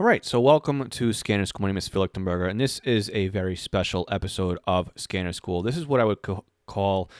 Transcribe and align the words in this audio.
All 0.00 0.06
right, 0.06 0.24
so 0.24 0.40
welcome 0.40 0.88
to 0.88 1.12
Scanner 1.12 1.44
School. 1.44 1.64
My 1.64 1.68
name 1.68 1.76
is 1.76 1.86
Phil 1.86 2.08
Lichtenberger, 2.08 2.48
and 2.48 2.58
this 2.58 2.78
is 2.84 3.10
a 3.12 3.28
very 3.28 3.54
special 3.54 4.08
episode 4.10 4.58
of 4.66 4.90
Scanner 4.96 5.34
School. 5.34 5.60
This 5.60 5.76
is 5.76 5.86
what 5.86 6.00
I 6.00 6.04
would 6.04 6.22
co- 6.22 6.46
call, 6.66 7.10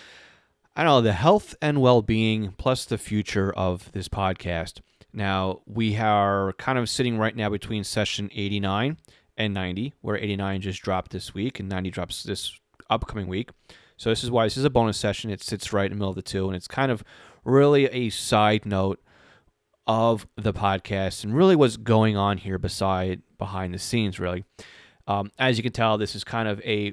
I 0.74 0.82
don't 0.82 0.90
know, 0.90 1.00
the 1.02 1.12
health 1.12 1.54
and 1.60 1.82
well 1.82 2.00
being 2.00 2.52
plus 2.52 2.86
the 2.86 2.96
future 2.96 3.52
of 3.52 3.92
this 3.92 4.08
podcast. 4.08 4.80
Now, 5.12 5.60
we 5.66 5.98
are 5.98 6.54
kind 6.54 6.78
of 6.78 6.88
sitting 6.88 7.18
right 7.18 7.36
now 7.36 7.50
between 7.50 7.84
session 7.84 8.30
89 8.32 8.96
and 9.36 9.52
90, 9.52 9.92
where 10.00 10.16
89 10.16 10.62
just 10.62 10.80
dropped 10.80 11.10
this 11.10 11.34
week 11.34 11.60
and 11.60 11.68
90 11.68 11.90
drops 11.90 12.22
this 12.22 12.58
upcoming 12.88 13.26
week. 13.26 13.50
So, 13.98 14.08
this 14.08 14.24
is 14.24 14.30
why 14.30 14.46
this 14.46 14.56
is 14.56 14.64
a 14.64 14.70
bonus 14.70 14.96
session. 14.96 15.30
It 15.30 15.42
sits 15.42 15.74
right 15.74 15.84
in 15.84 15.90
the 15.90 15.96
middle 15.96 16.08
of 16.08 16.16
the 16.16 16.22
two, 16.22 16.46
and 16.46 16.56
it's 16.56 16.66
kind 16.66 16.90
of 16.90 17.04
really 17.44 17.84
a 17.88 18.08
side 18.08 18.64
note 18.64 19.02
of 19.90 20.24
the 20.36 20.52
podcast 20.52 21.24
and 21.24 21.34
really 21.34 21.56
what's 21.56 21.76
going 21.76 22.16
on 22.16 22.38
here 22.38 22.60
beside 22.60 23.20
behind 23.38 23.74
the 23.74 23.78
scenes 23.78 24.20
really. 24.20 24.44
Um, 25.08 25.32
as 25.36 25.56
you 25.56 25.64
can 25.64 25.72
tell 25.72 25.98
this 25.98 26.14
is 26.14 26.22
kind 26.22 26.46
of 26.46 26.60
a 26.60 26.92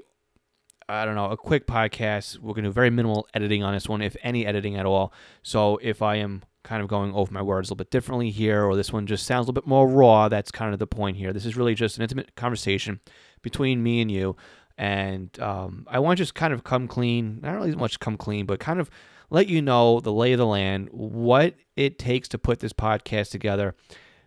i 0.89 1.05
don't 1.05 1.13
know 1.13 1.30
a 1.30 1.38
quick 1.38 1.67
podcast. 1.67 2.39
We're 2.39 2.53
going 2.53 2.63
to 2.63 2.70
do 2.70 2.73
very 2.73 2.89
minimal 2.89 3.27
editing 3.36 3.62
on 3.62 3.75
this 3.75 3.88
one 3.88 4.02
if 4.02 4.17
any 4.23 4.48
editing 4.48 4.77
at 4.77 4.88
all. 4.88 5.13
So 5.44 5.77
if 5.84 6.02
i 6.02 6.16
am 6.16 6.41
kind 6.63 6.81
of 6.81 6.88
going 6.88 7.13
over 7.13 7.31
my 7.31 7.41
words 7.44 7.70
a 7.70 7.73
little 7.73 7.84
bit 7.84 7.91
differently 7.91 8.31
here 8.31 8.66
or 8.66 8.75
this 8.75 8.91
one 8.91 9.05
just 9.05 9.27
sounds 9.27 9.45
a 9.45 9.52
little 9.52 9.61
bit 9.61 9.67
more 9.67 9.88
raw 9.88 10.27
that's 10.27 10.50
kind 10.50 10.73
of 10.73 10.80
the 10.80 10.88
point 10.88 11.17
here. 11.17 11.31
This 11.31 11.45
is 11.45 11.55
really 11.55 11.75
just 11.75 11.98
an 11.98 12.02
intimate 12.02 12.34
conversation 12.34 13.00
between 13.44 13.84
me 13.84 14.02
and 14.02 14.09
you. 14.09 14.36
And 14.75 15.39
um, 15.39 15.86
i 15.88 16.00
want 16.00 16.17
to 16.17 16.23
just 16.23 16.34
kind 16.34 16.52
of 16.52 16.64
come 16.64 16.88
clean 16.88 17.41
not 17.44 17.53
really 17.53 17.75
much 17.75 18.00
come 18.00 18.17
clean 18.17 18.48
but 18.48 18.59
kind 18.59 18.80
of 18.80 18.89
let 19.30 19.48
you 19.48 19.62
know 19.62 19.99
the 19.99 20.12
lay 20.12 20.34
of 20.34 20.38
the 20.38 20.45
land, 20.45 20.90
what 20.91 21.55
it 21.76 21.99
takes 21.99 22.27
to 22.30 22.38
put 22.38 22.59
this 22.59 22.73
podcast 22.73 23.31
together, 23.31 23.76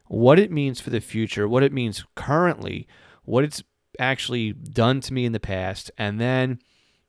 what 0.06 0.38
it 0.38 0.50
means 0.50 0.80
for 0.80 0.90
the 0.90 1.00
future, 1.00 1.48
what 1.48 1.62
it 1.62 1.72
means 1.72 2.04
currently, 2.14 2.86
what 3.24 3.44
it's 3.44 3.62
actually 3.98 4.52
done 4.52 5.00
to 5.00 5.14
me 5.14 5.24
in 5.24 5.32
the 5.32 5.40
past, 5.40 5.90
and 5.96 6.20
then, 6.20 6.58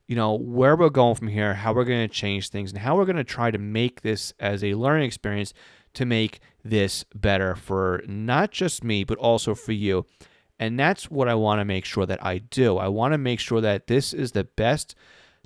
you 0.08 0.16
know, 0.16 0.34
where 0.34 0.75
we're 0.75 0.89
going 0.89 1.16
from 1.16 1.28
here, 1.28 1.53
how 1.53 1.73
we're 1.73 1.86
going 1.86 2.08
to 2.08 2.14
change 2.14 2.50
things, 2.50 2.72
and 2.72 2.81
how 2.81 2.95
we're 2.95 3.06
going 3.06 3.16
to 3.16 3.23
try 3.23 3.52
to 3.52 3.58
make 3.58 4.02
this 4.02 4.34
as 4.39 4.64
a 4.64 4.75
learning 4.75 5.06
experience 5.06 5.53
to 5.94 6.06
make 6.06 6.39
this 6.64 7.03
better 7.16 7.56
for 7.56 8.03
not 8.08 8.52
just 8.52 8.84
me, 8.84 9.03
but 9.03 9.17
also 9.17 9.56
for 9.56 9.73
you. 9.73 10.06
And 10.59 10.80
that's 10.80 11.09
what 11.09 11.28
I 11.28 11.36
want 11.36 11.59
to 11.59 11.66
make 11.66 11.86
sure 11.86 12.06
that 12.06 12.23
I 12.23 12.38
do. 12.38 12.78
I 12.78 12.88
want 12.88 13.14
to 13.14 13.17
make 13.17 13.39
sure 13.39 13.62
that 13.62 13.88
this 13.88 14.14
is 14.14 14.34
the 14.34 14.44
best, 14.44 14.95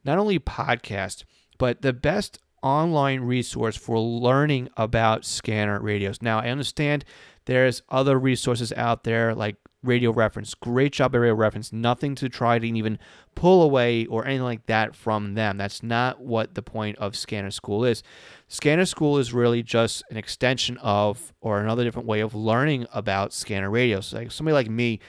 not 0.03 0.17
only 0.17 0.39
podcast, 0.39 1.23
but 1.57 1.81
the 1.81 1.93
best 1.93 2.39
online 2.61 3.21
resource 3.21 3.75
for 3.77 3.99
learning 3.99 4.69
about 4.75 5.23
scanner 5.23 5.79
radios. 5.79 6.21
Now, 6.21 6.39
I 6.39 6.49
understand 6.49 7.05
there's 7.45 7.83
other 7.89 8.17
resources 8.17 8.73
out 8.73 9.03
there 9.03 9.35
like 9.35 9.57
Radio 9.83 10.11
Reference. 10.11 10.55
Great 10.55 10.93
job 10.93 11.13
Radio 11.13 11.35
Reference. 11.35 11.71
Nothing 11.71 12.15
to 12.15 12.27
try 12.27 12.57
to 12.57 12.67
even 12.67 12.97
pull 13.35 13.61
away 13.61 14.07
or 14.07 14.25
anything 14.25 14.43
like 14.43 14.65
that 14.65 14.95
from 14.95 15.35
them. 15.35 15.57
That's 15.57 15.83
not 15.83 16.21
what 16.21 16.55
the 16.55 16.63
point 16.63 16.97
of 16.97 17.15
Scanner 17.15 17.51
School 17.51 17.85
is. 17.85 18.01
Scanner 18.47 18.85
School 18.85 19.19
is 19.19 19.31
really 19.31 19.61
just 19.61 20.03
an 20.09 20.17
extension 20.17 20.77
of 20.77 21.33
or 21.41 21.59
another 21.59 21.83
different 21.83 22.07
way 22.07 22.19
of 22.21 22.33
learning 22.33 22.87
about 22.93 23.31
scanner 23.31 23.69
radios. 23.69 24.11
Like 24.11 24.31
somebody 24.31 24.53
like 24.53 24.69
me, 24.69 24.99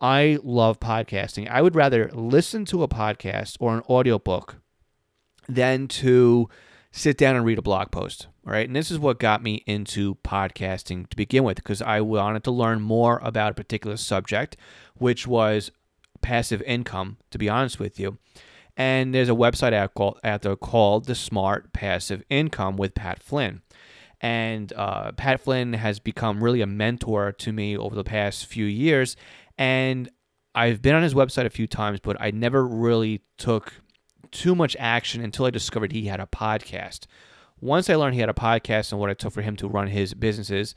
I 0.00 0.38
love 0.42 0.80
podcasting. 0.80 1.48
I 1.50 1.62
would 1.62 1.74
rather 1.74 2.10
listen 2.12 2.64
to 2.66 2.82
a 2.82 2.88
podcast 2.88 3.56
or 3.60 3.74
an 3.74 3.82
audiobook 3.88 4.56
than 5.48 5.88
to 5.88 6.48
sit 6.92 7.18
down 7.18 7.34
and 7.34 7.44
read 7.44 7.58
a 7.58 7.62
blog 7.62 7.90
post. 7.90 8.28
All 8.46 8.52
right. 8.52 8.66
And 8.66 8.76
this 8.76 8.90
is 8.90 8.98
what 8.98 9.18
got 9.18 9.42
me 9.42 9.64
into 9.66 10.16
podcasting 10.16 11.08
to 11.08 11.16
begin 11.16 11.44
with, 11.44 11.56
because 11.56 11.82
I 11.82 12.00
wanted 12.00 12.44
to 12.44 12.50
learn 12.50 12.80
more 12.80 13.20
about 13.22 13.52
a 13.52 13.54
particular 13.54 13.96
subject, 13.96 14.56
which 14.94 15.26
was 15.26 15.70
passive 16.22 16.62
income, 16.62 17.16
to 17.30 17.38
be 17.38 17.48
honest 17.48 17.80
with 17.80 17.98
you. 17.98 18.18
And 18.76 19.14
there's 19.14 19.28
a 19.28 19.32
website 19.32 19.72
out, 19.72 19.94
called, 19.94 20.18
out 20.24 20.42
there 20.42 20.56
called 20.56 21.06
The 21.06 21.14
Smart 21.14 21.72
Passive 21.72 22.22
Income 22.28 22.76
with 22.76 22.94
Pat 22.94 23.22
Flynn. 23.22 23.62
And 24.20 24.72
uh, 24.74 25.12
Pat 25.12 25.40
Flynn 25.40 25.74
has 25.74 25.98
become 25.98 26.42
really 26.42 26.60
a 26.60 26.66
mentor 26.66 27.32
to 27.32 27.52
me 27.52 27.76
over 27.76 27.94
the 27.94 28.04
past 28.04 28.46
few 28.46 28.64
years. 28.64 29.16
And 29.58 30.10
I've 30.54 30.80
been 30.80 30.94
on 30.94 31.02
his 31.02 31.14
website 31.14 31.46
a 31.46 31.50
few 31.50 31.66
times, 31.66 32.00
but 32.00 32.16
I 32.20 32.30
never 32.30 32.66
really 32.66 33.22
took 33.36 33.74
too 34.34 34.54
much 34.54 34.76
action 34.78 35.22
until 35.22 35.46
I 35.46 35.50
discovered 35.50 35.92
he 35.92 36.06
had 36.06 36.20
a 36.20 36.26
podcast. 36.26 37.06
Once 37.60 37.88
I 37.88 37.94
learned 37.94 38.14
he 38.14 38.20
had 38.20 38.28
a 38.28 38.34
podcast 38.34 38.92
and 38.92 39.00
what 39.00 39.08
it 39.08 39.18
took 39.18 39.32
for 39.32 39.40
him 39.40 39.56
to 39.56 39.68
run 39.68 39.86
his 39.86 40.12
businesses, 40.12 40.74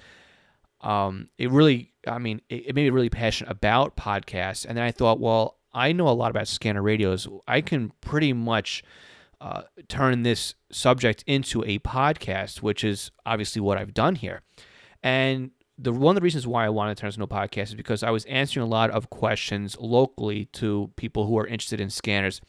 um, 0.82 1.28
it 1.38 1.50
really, 1.50 1.92
I 2.08 2.20
mean, 2.20 2.42
it, 2.50 2.68
it 2.68 2.76
made 2.76 2.84
me 2.84 2.90
really 2.92 3.10
passionate 3.10 3.52
about 3.52 3.98
podcasts. 3.98 4.66
And 4.66 4.78
then 4.78 4.86
I 4.86 4.92
thought, 4.92 5.20
well, 5.20 5.58
I 5.74 5.92
know 5.92 6.08
a 6.08 6.12
lot 6.12 6.32
about 6.32 6.48
scanner 6.48 6.82
radios. 6.82 7.28
I 7.48 7.62
can 7.62 7.92
pretty 8.00 8.32
much 8.32 8.84
uh, 9.42 9.64
turn 9.88 10.24
this 10.24 10.56
subject 10.72 11.24
into 11.28 11.64
a 11.66 11.80
podcast, 11.80 12.62
which 12.62 12.84
is 12.84 13.12
obviously 13.26 13.62
what 13.62 13.78
I've 13.78 13.94
done 13.94 14.16
here. 14.16 14.42
And 15.04 15.52
the 15.78 15.92
one 15.92 16.16
of 16.16 16.22
the 16.22 16.24
reasons 16.24 16.48
why 16.48 16.66
I 16.66 16.70
wanted 16.70 16.96
to 16.96 17.02
turn 17.02 17.10
this 17.10 17.18
into 17.18 17.26
a 17.26 17.28
podcast 17.28 17.70
is 17.70 17.76
because 17.76 18.04
I 18.04 18.12
was 18.12 18.26
answering 18.26 18.66
a 18.66 18.70
lot 18.70 18.92
of 18.92 19.10
questions 19.10 19.78
locally 19.80 20.46
to 20.54 20.92
people 20.96 21.26
who 21.26 21.38
are 21.38 21.46
interested 21.48 21.82
in 21.82 21.90
scanners. 21.90 22.40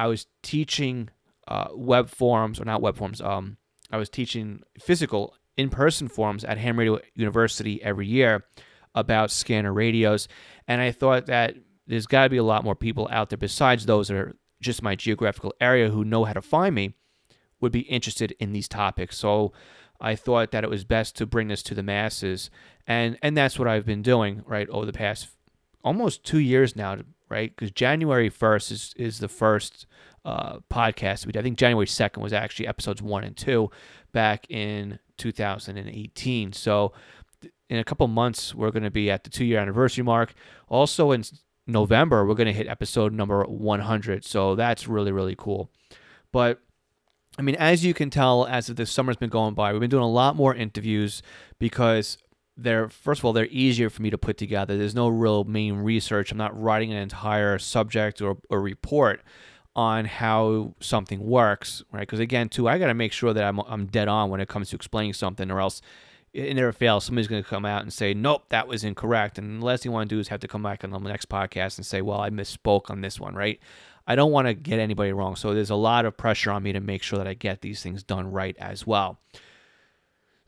I 0.00 0.06
was 0.06 0.26
teaching 0.42 1.10
uh, 1.46 1.68
web 1.74 2.08
forums, 2.08 2.58
or 2.58 2.64
not 2.64 2.80
web 2.80 2.96
forums. 2.96 3.20
Um, 3.20 3.58
I 3.90 3.98
was 3.98 4.08
teaching 4.08 4.62
physical 4.78 5.34
in-person 5.58 6.08
forums 6.08 6.42
at 6.42 6.56
Ham 6.56 6.78
Radio 6.78 7.00
University 7.14 7.82
every 7.82 8.06
year 8.06 8.46
about 8.94 9.30
scanner 9.30 9.74
radios, 9.74 10.26
and 10.66 10.80
I 10.80 10.90
thought 10.90 11.26
that 11.26 11.54
there's 11.86 12.06
got 12.06 12.24
to 12.24 12.30
be 12.30 12.38
a 12.38 12.42
lot 12.42 12.64
more 12.64 12.74
people 12.74 13.08
out 13.12 13.28
there 13.28 13.36
besides 13.36 13.84
those 13.84 14.08
that 14.08 14.16
are 14.16 14.36
just 14.62 14.82
my 14.82 14.94
geographical 14.94 15.52
area 15.60 15.90
who 15.90 16.02
know 16.02 16.24
how 16.24 16.32
to 16.32 16.40
find 16.40 16.74
me 16.74 16.94
would 17.60 17.72
be 17.72 17.80
interested 17.80 18.34
in 18.40 18.52
these 18.52 18.68
topics. 18.68 19.18
So 19.18 19.52
I 20.00 20.14
thought 20.16 20.50
that 20.52 20.64
it 20.64 20.70
was 20.70 20.84
best 20.84 21.14
to 21.16 21.26
bring 21.26 21.48
this 21.48 21.62
to 21.64 21.74
the 21.74 21.82
masses, 21.82 22.48
and 22.86 23.18
and 23.20 23.36
that's 23.36 23.58
what 23.58 23.68
I've 23.68 23.84
been 23.84 24.02
doing 24.02 24.44
right 24.46 24.68
over 24.70 24.86
the 24.86 24.94
past 24.94 25.28
almost 25.84 26.24
two 26.24 26.38
years 26.38 26.74
now 26.74 26.96
right? 27.30 27.54
Because 27.54 27.70
January 27.70 28.30
1st 28.30 28.72
is, 28.72 28.94
is 28.96 29.18
the 29.20 29.28
first 29.28 29.86
uh, 30.24 30.58
podcast 30.70 31.24
we 31.24 31.32
did. 31.32 31.38
I 31.38 31.42
think 31.42 31.56
January 31.56 31.86
2nd 31.86 32.18
was 32.18 32.32
actually 32.32 32.66
episodes 32.66 33.00
one 33.00 33.24
and 33.24 33.36
two 33.36 33.70
back 34.12 34.50
in 34.50 34.98
2018. 35.16 36.52
So 36.52 36.92
in 37.68 37.78
a 37.78 37.84
couple 37.84 38.06
months, 38.08 38.54
we're 38.54 38.70
going 38.70 38.82
to 38.82 38.90
be 38.90 39.10
at 39.10 39.24
the 39.24 39.30
two 39.30 39.44
year 39.44 39.60
anniversary 39.60 40.04
mark. 40.04 40.34
Also 40.68 41.12
in 41.12 41.24
November, 41.66 42.26
we're 42.26 42.34
going 42.34 42.46
to 42.46 42.52
hit 42.52 42.66
episode 42.66 43.12
number 43.12 43.44
100. 43.44 44.24
So 44.24 44.54
that's 44.54 44.88
really, 44.88 45.12
really 45.12 45.36
cool. 45.36 45.70
But 46.32 46.60
I 47.38 47.42
mean, 47.42 47.54
as 47.56 47.84
you 47.84 47.94
can 47.94 48.10
tell, 48.10 48.46
as 48.46 48.66
the 48.66 48.84
summer's 48.84 49.16
been 49.16 49.30
going 49.30 49.54
by, 49.54 49.72
we've 49.72 49.80
been 49.80 49.90
doing 49.90 50.02
a 50.02 50.10
lot 50.10 50.36
more 50.36 50.54
interviews 50.54 51.22
because 51.58 52.18
they're 52.62 52.88
first 52.88 53.20
of 53.20 53.24
all 53.24 53.32
they're 53.32 53.46
easier 53.46 53.90
for 53.90 54.02
me 54.02 54.10
to 54.10 54.18
put 54.18 54.36
together. 54.36 54.76
There's 54.76 54.94
no 54.94 55.08
real 55.08 55.44
main 55.44 55.76
research. 55.76 56.30
I'm 56.30 56.38
not 56.38 56.60
writing 56.60 56.92
an 56.92 56.98
entire 56.98 57.58
subject 57.58 58.20
or, 58.20 58.38
or 58.48 58.60
report 58.60 59.22
on 59.76 60.04
how 60.04 60.74
something 60.80 61.20
works, 61.20 61.82
right? 61.92 62.00
Because 62.00 62.20
again, 62.20 62.48
too, 62.48 62.68
I 62.68 62.78
got 62.78 62.88
to 62.88 62.94
make 62.94 63.12
sure 63.12 63.32
that 63.32 63.44
I'm 63.44 63.60
I'm 63.60 63.86
dead 63.86 64.08
on 64.08 64.30
when 64.30 64.40
it 64.40 64.48
comes 64.48 64.70
to 64.70 64.76
explaining 64.76 65.14
something, 65.14 65.50
or 65.50 65.60
else 65.60 65.80
it 66.32 66.54
never 66.54 66.72
fails. 66.72 67.04
Somebody's 67.04 67.28
going 67.28 67.42
to 67.42 67.48
come 67.48 67.64
out 67.64 67.82
and 67.82 67.92
say, 67.92 68.14
"Nope, 68.14 68.44
that 68.50 68.68
was 68.68 68.84
incorrect." 68.84 69.38
And 69.38 69.62
the 69.62 69.66
last 69.66 69.82
thing 69.82 69.92
I 69.92 69.94
want 69.94 70.08
to 70.08 70.14
do 70.14 70.20
is 70.20 70.28
have 70.28 70.40
to 70.40 70.48
come 70.48 70.62
back 70.62 70.84
on 70.84 70.90
the 70.90 70.98
next 70.98 71.28
podcast 71.28 71.76
and 71.78 71.86
say, 71.86 72.02
"Well, 72.02 72.20
I 72.20 72.30
misspoke 72.30 72.90
on 72.90 73.00
this 73.00 73.18
one," 73.18 73.34
right? 73.34 73.58
I 74.06 74.16
don't 74.16 74.32
want 74.32 74.48
to 74.48 74.54
get 74.54 74.78
anybody 74.80 75.12
wrong. 75.12 75.36
So 75.36 75.54
there's 75.54 75.70
a 75.70 75.76
lot 75.76 76.04
of 76.04 76.16
pressure 76.16 76.50
on 76.50 76.62
me 76.62 76.72
to 76.72 76.80
make 76.80 77.02
sure 77.02 77.18
that 77.18 77.28
I 77.28 77.34
get 77.34 77.60
these 77.60 77.82
things 77.82 78.02
done 78.02 78.30
right 78.30 78.56
as 78.58 78.86
well. 78.86 79.18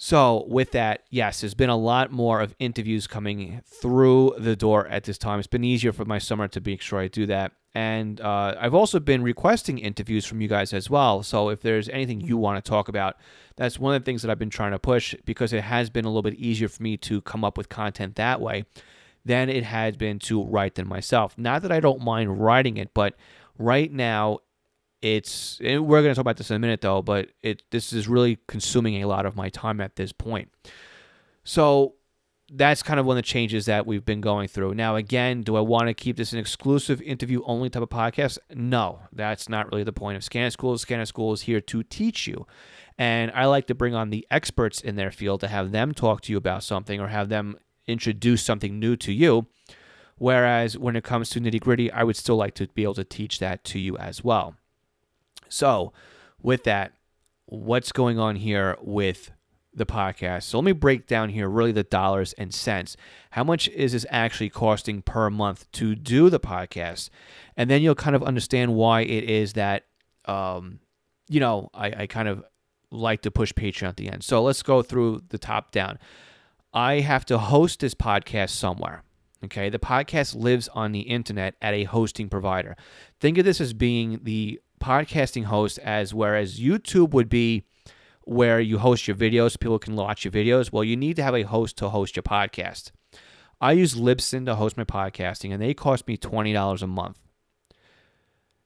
So, 0.04 0.46
with 0.48 0.72
that, 0.72 1.04
yes, 1.10 1.40
there's 1.42 1.54
been 1.54 1.70
a 1.70 1.76
lot 1.76 2.10
more 2.10 2.40
of 2.40 2.56
interviews 2.58 3.06
coming 3.06 3.62
through 3.64 4.34
the 4.36 4.56
door 4.56 4.88
at 4.88 5.04
this 5.04 5.16
time. 5.16 5.38
It's 5.38 5.46
been 5.46 5.62
easier 5.62 5.92
for 5.92 6.04
my 6.04 6.18
summer 6.18 6.48
to 6.48 6.60
make 6.60 6.80
sure 6.80 6.98
I 6.98 7.06
do 7.06 7.24
that. 7.26 7.52
And 7.72 8.20
uh, 8.20 8.56
I've 8.58 8.74
also 8.74 8.98
been 8.98 9.22
requesting 9.22 9.78
interviews 9.78 10.26
from 10.26 10.40
you 10.40 10.48
guys 10.48 10.72
as 10.72 10.90
well. 10.90 11.22
So, 11.22 11.50
if 11.50 11.62
there's 11.62 11.88
anything 11.88 12.20
you 12.20 12.36
want 12.36 12.62
to 12.62 12.68
talk 12.68 12.88
about, 12.88 13.14
that's 13.54 13.78
one 13.78 13.94
of 13.94 14.02
the 14.02 14.04
things 14.04 14.22
that 14.22 14.30
I've 14.32 14.40
been 14.40 14.50
trying 14.50 14.72
to 14.72 14.78
push 14.80 15.14
because 15.24 15.52
it 15.52 15.62
has 15.62 15.88
been 15.88 16.04
a 16.04 16.08
little 16.08 16.22
bit 16.22 16.34
easier 16.34 16.66
for 16.66 16.82
me 16.82 16.96
to 16.96 17.20
come 17.20 17.44
up 17.44 17.56
with 17.56 17.68
content 17.68 18.16
that 18.16 18.40
way 18.40 18.64
than 19.24 19.48
it 19.48 19.62
has 19.62 19.96
been 19.96 20.18
to 20.18 20.42
write 20.42 20.74
them 20.74 20.88
myself. 20.88 21.38
Not 21.38 21.62
that 21.62 21.70
I 21.70 21.78
don't 21.78 22.02
mind 22.02 22.40
writing 22.40 22.76
it, 22.76 22.92
but 22.92 23.14
right 23.56 23.92
now 23.92 24.40
it's 25.02 25.58
we're 25.60 26.00
going 26.00 26.04
to 26.04 26.14
talk 26.14 26.22
about 26.22 26.36
this 26.36 26.50
in 26.50 26.56
a 26.56 26.60
minute 26.60 26.80
though 26.80 27.02
but 27.02 27.28
it 27.42 27.64
this 27.70 27.92
is 27.92 28.08
really 28.08 28.38
consuming 28.46 29.02
a 29.02 29.06
lot 29.06 29.26
of 29.26 29.36
my 29.36 29.48
time 29.48 29.80
at 29.80 29.96
this 29.96 30.12
point. 30.12 30.50
So 31.44 31.94
that's 32.54 32.82
kind 32.82 33.00
of 33.00 33.06
one 33.06 33.16
of 33.16 33.24
the 33.24 33.26
changes 33.26 33.64
that 33.64 33.86
we've 33.86 34.04
been 34.04 34.20
going 34.20 34.46
through. 34.46 34.74
Now 34.74 34.96
again 34.96 35.42
do 35.42 35.56
i 35.56 35.60
want 35.60 35.88
to 35.88 35.94
keep 35.94 36.16
this 36.16 36.32
an 36.32 36.38
exclusive 36.38 37.02
interview 37.02 37.42
only 37.44 37.68
type 37.68 37.82
of 37.82 37.90
podcast? 37.90 38.38
No 38.54 39.00
that's 39.12 39.48
not 39.48 39.70
really 39.70 39.84
the 39.84 39.92
point 39.92 40.16
of 40.16 40.24
scanner 40.24 40.50
school 40.50 40.78
scanner 40.78 41.06
school 41.06 41.32
is 41.32 41.42
here 41.42 41.60
to 41.60 41.82
teach 41.82 42.26
you. 42.26 42.46
And 42.96 43.32
i 43.32 43.46
like 43.46 43.66
to 43.66 43.74
bring 43.74 43.94
on 43.94 44.10
the 44.10 44.26
experts 44.30 44.80
in 44.80 44.94
their 44.94 45.10
field 45.10 45.40
to 45.40 45.48
have 45.48 45.72
them 45.72 45.92
talk 45.92 46.20
to 46.22 46.32
you 46.32 46.38
about 46.38 46.62
something 46.62 47.00
or 47.00 47.08
have 47.08 47.28
them 47.28 47.56
introduce 47.88 48.42
something 48.42 48.78
new 48.78 48.94
to 48.96 49.12
you. 49.12 49.46
Whereas 50.16 50.78
when 50.78 50.94
it 50.94 51.02
comes 51.02 51.30
to 51.30 51.40
nitty 51.40 51.60
gritty, 51.60 51.90
I 51.90 52.04
would 52.04 52.14
still 52.14 52.36
like 52.36 52.54
to 52.54 52.68
be 52.68 52.84
able 52.84 52.94
to 52.94 53.02
teach 53.02 53.40
that 53.40 53.64
to 53.64 53.80
you 53.80 53.96
as 53.96 54.22
well. 54.22 54.54
So, 55.52 55.92
with 56.40 56.64
that, 56.64 56.94
what's 57.44 57.92
going 57.92 58.18
on 58.18 58.36
here 58.36 58.78
with 58.80 59.30
the 59.74 59.84
podcast? 59.84 60.44
So, 60.44 60.58
let 60.58 60.64
me 60.64 60.72
break 60.72 61.06
down 61.06 61.28
here 61.28 61.46
really 61.46 61.72
the 61.72 61.82
dollars 61.82 62.32
and 62.34 62.54
cents. 62.54 62.96
How 63.32 63.44
much 63.44 63.68
is 63.68 63.92
this 63.92 64.06
actually 64.08 64.48
costing 64.48 65.02
per 65.02 65.28
month 65.28 65.70
to 65.72 65.94
do 65.94 66.30
the 66.30 66.40
podcast? 66.40 67.10
And 67.54 67.68
then 67.68 67.82
you'll 67.82 67.94
kind 67.94 68.16
of 68.16 68.22
understand 68.22 68.74
why 68.74 69.02
it 69.02 69.24
is 69.24 69.52
that, 69.52 69.84
um, 70.24 70.80
you 71.28 71.38
know, 71.38 71.68
I, 71.74 72.02
I 72.02 72.06
kind 72.06 72.28
of 72.28 72.42
like 72.90 73.20
to 73.22 73.30
push 73.30 73.52
Patreon 73.52 73.88
at 73.88 73.96
the 73.98 74.08
end. 74.08 74.24
So, 74.24 74.42
let's 74.42 74.62
go 74.62 74.80
through 74.80 75.24
the 75.28 75.38
top 75.38 75.70
down. 75.70 75.98
I 76.72 77.00
have 77.00 77.26
to 77.26 77.36
host 77.36 77.80
this 77.80 77.94
podcast 77.94 78.50
somewhere. 78.50 79.04
Okay, 79.44 79.68
the 79.70 79.78
podcast 79.78 80.36
lives 80.36 80.68
on 80.68 80.92
the 80.92 81.00
internet 81.00 81.56
at 81.60 81.74
a 81.74 81.84
hosting 81.84 82.28
provider. 82.28 82.76
Think 83.20 83.38
of 83.38 83.44
this 83.44 83.60
as 83.60 83.72
being 83.72 84.20
the 84.22 84.60
podcasting 84.82 85.44
host, 85.44 85.78
as 85.78 86.12
whereas 86.12 86.58
YouTube 86.58 87.10
would 87.10 87.28
be 87.28 87.64
where 88.24 88.60
you 88.60 88.78
host 88.78 89.06
your 89.08 89.16
videos, 89.16 89.58
people 89.58 89.78
can 89.78 89.96
watch 89.96 90.24
your 90.24 90.32
videos. 90.32 90.72
Well, 90.72 90.84
you 90.84 90.96
need 90.96 91.16
to 91.16 91.22
have 91.22 91.34
a 91.34 91.42
host 91.42 91.76
to 91.78 91.88
host 91.88 92.16
your 92.16 92.22
podcast. 92.22 92.90
I 93.60 93.72
use 93.72 93.94
Libsyn 93.94 94.44
to 94.46 94.56
host 94.56 94.76
my 94.76 94.84
podcasting, 94.84 95.52
and 95.52 95.62
they 95.62 95.74
cost 95.74 96.06
me 96.08 96.16
$20 96.16 96.82
a 96.82 96.86
month. 96.86 97.18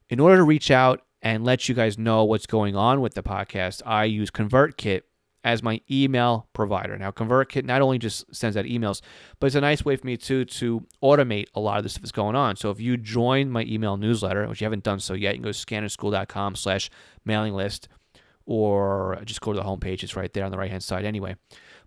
In 0.09 0.19
order 0.19 0.37
to 0.37 0.43
reach 0.43 0.71
out 0.71 1.01
and 1.21 1.43
let 1.45 1.69
you 1.69 1.75
guys 1.75 1.97
know 1.97 2.23
what's 2.23 2.45
going 2.47 2.75
on 2.75 3.01
with 3.01 3.13
the 3.13 3.23
podcast, 3.23 3.81
I 3.85 4.05
use 4.05 4.31
ConvertKit 4.31 5.01
as 5.47 5.63
my 5.63 5.79
email 5.89 6.49
provider. 6.51 6.97
Now, 6.97 7.09
ConvertKit 7.09 7.63
not 7.63 7.81
only 7.81 7.97
just 7.97 8.35
sends 8.35 8.57
out 8.57 8.65
emails, 8.65 8.99
but 9.39 9.47
it's 9.47 9.55
a 9.55 9.61
nice 9.61 9.85
way 9.85 9.95
for 9.95 10.05
me 10.05 10.17
too 10.17 10.43
to 10.43 10.85
automate 11.01 11.45
a 11.55 11.61
lot 11.61 11.77
of 11.77 11.83
the 11.83 11.89
stuff 11.89 12.01
that's 12.01 12.11
going 12.11 12.35
on. 12.35 12.57
So 12.57 12.69
if 12.69 12.81
you 12.81 12.97
join 12.97 13.49
my 13.49 13.63
email 13.63 13.95
newsletter, 13.95 14.45
which 14.49 14.59
you 14.59 14.65
haven't 14.65 14.83
done 14.83 14.99
so 14.99 15.13
yet, 15.13 15.35
you 15.35 15.41
can 15.41 15.43
go 15.43 15.53
to 15.53 15.57
scannerschool.com 15.65 16.55
slash 16.57 16.89
mailing 17.23 17.53
list 17.53 17.87
or 18.45 19.21
just 19.23 19.39
go 19.39 19.53
to 19.53 19.57
the 19.57 19.63
homepage. 19.63 20.03
It's 20.03 20.17
right 20.17 20.33
there 20.33 20.43
on 20.43 20.51
the 20.51 20.57
right 20.57 20.69
hand 20.69 20.83
side 20.83 21.05
anyway. 21.05 21.37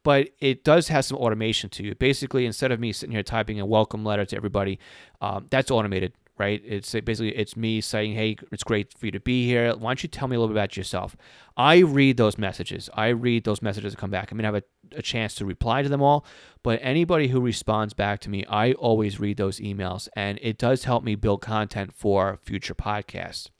But 0.04 0.30
it 0.38 0.64
does 0.64 0.88
have 0.88 1.04
some 1.04 1.18
automation 1.18 1.68
to 1.70 1.82
you. 1.82 1.94
Basically, 1.94 2.46
instead 2.46 2.72
of 2.72 2.80
me 2.80 2.92
sitting 2.92 3.12
here 3.12 3.22
typing 3.22 3.60
a 3.60 3.66
welcome 3.66 4.06
letter 4.06 4.24
to 4.24 4.36
everybody, 4.36 4.78
um, 5.20 5.48
that's 5.50 5.70
automated 5.70 6.14
right? 6.40 6.60
It's 6.64 6.92
basically 6.92 7.37
it's 7.37 7.56
me 7.56 7.81
saying, 7.81 8.14
"Hey, 8.14 8.37
it's 8.50 8.64
great 8.64 8.92
for 8.98 9.06
you 9.06 9.12
to 9.12 9.20
be 9.20 9.46
here. 9.46 9.72
Why 9.76 9.90
don't 9.90 10.02
you 10.02 10.08
tell 10.08 10.26
me 10.26 10.34
a 10.34 10.40
little 10.40 10.52
bit 10.52 10.58
about 10.58 10.76
yourself?" 10.76 11.16
I 11.56 11.78
read 11.78 12.16
those 12.16 12.38
messages. 12.38 12.88
I 12.94 13.08
read 13.08 13.44
those 13.44 13.60
messages 13.60 13.92
that 13.92 13.98
come 13.98 14.10
back. 14.10 14.32
I 14.32 14.34
mean, 14.34 14.46
I 14.46 14.48
have 14.48 14.54
a, 14.56 14.96
a 14.96 15.02
chance 15.02 15.34
to 15.37 15.44
reply 15.44 15.82
to 15.82 15.88
them 15.88 16.02
all, 16.02 16.25
but 16.64 16.81
anybody 16.82 17.28
who 17.28 17.40
responds 17.40 17.92
back 17.94 18.20
to 18.20 18.31
me, 18.31 18.44
I 18.46 18.72
always 18.72 19.20
read 19.20 19.37
those 19.37 19.60
emails, 19.60 20.08
and 20.16 20.38
it 20.42 20.58
does 20.58 20.84
help 20.84 21.04
me 21.04 21.14
build 21.14 21.42
content 21.42 21.92
for 21.92 22.38
future 22.43 22.75
podcasts. 22.75 23.50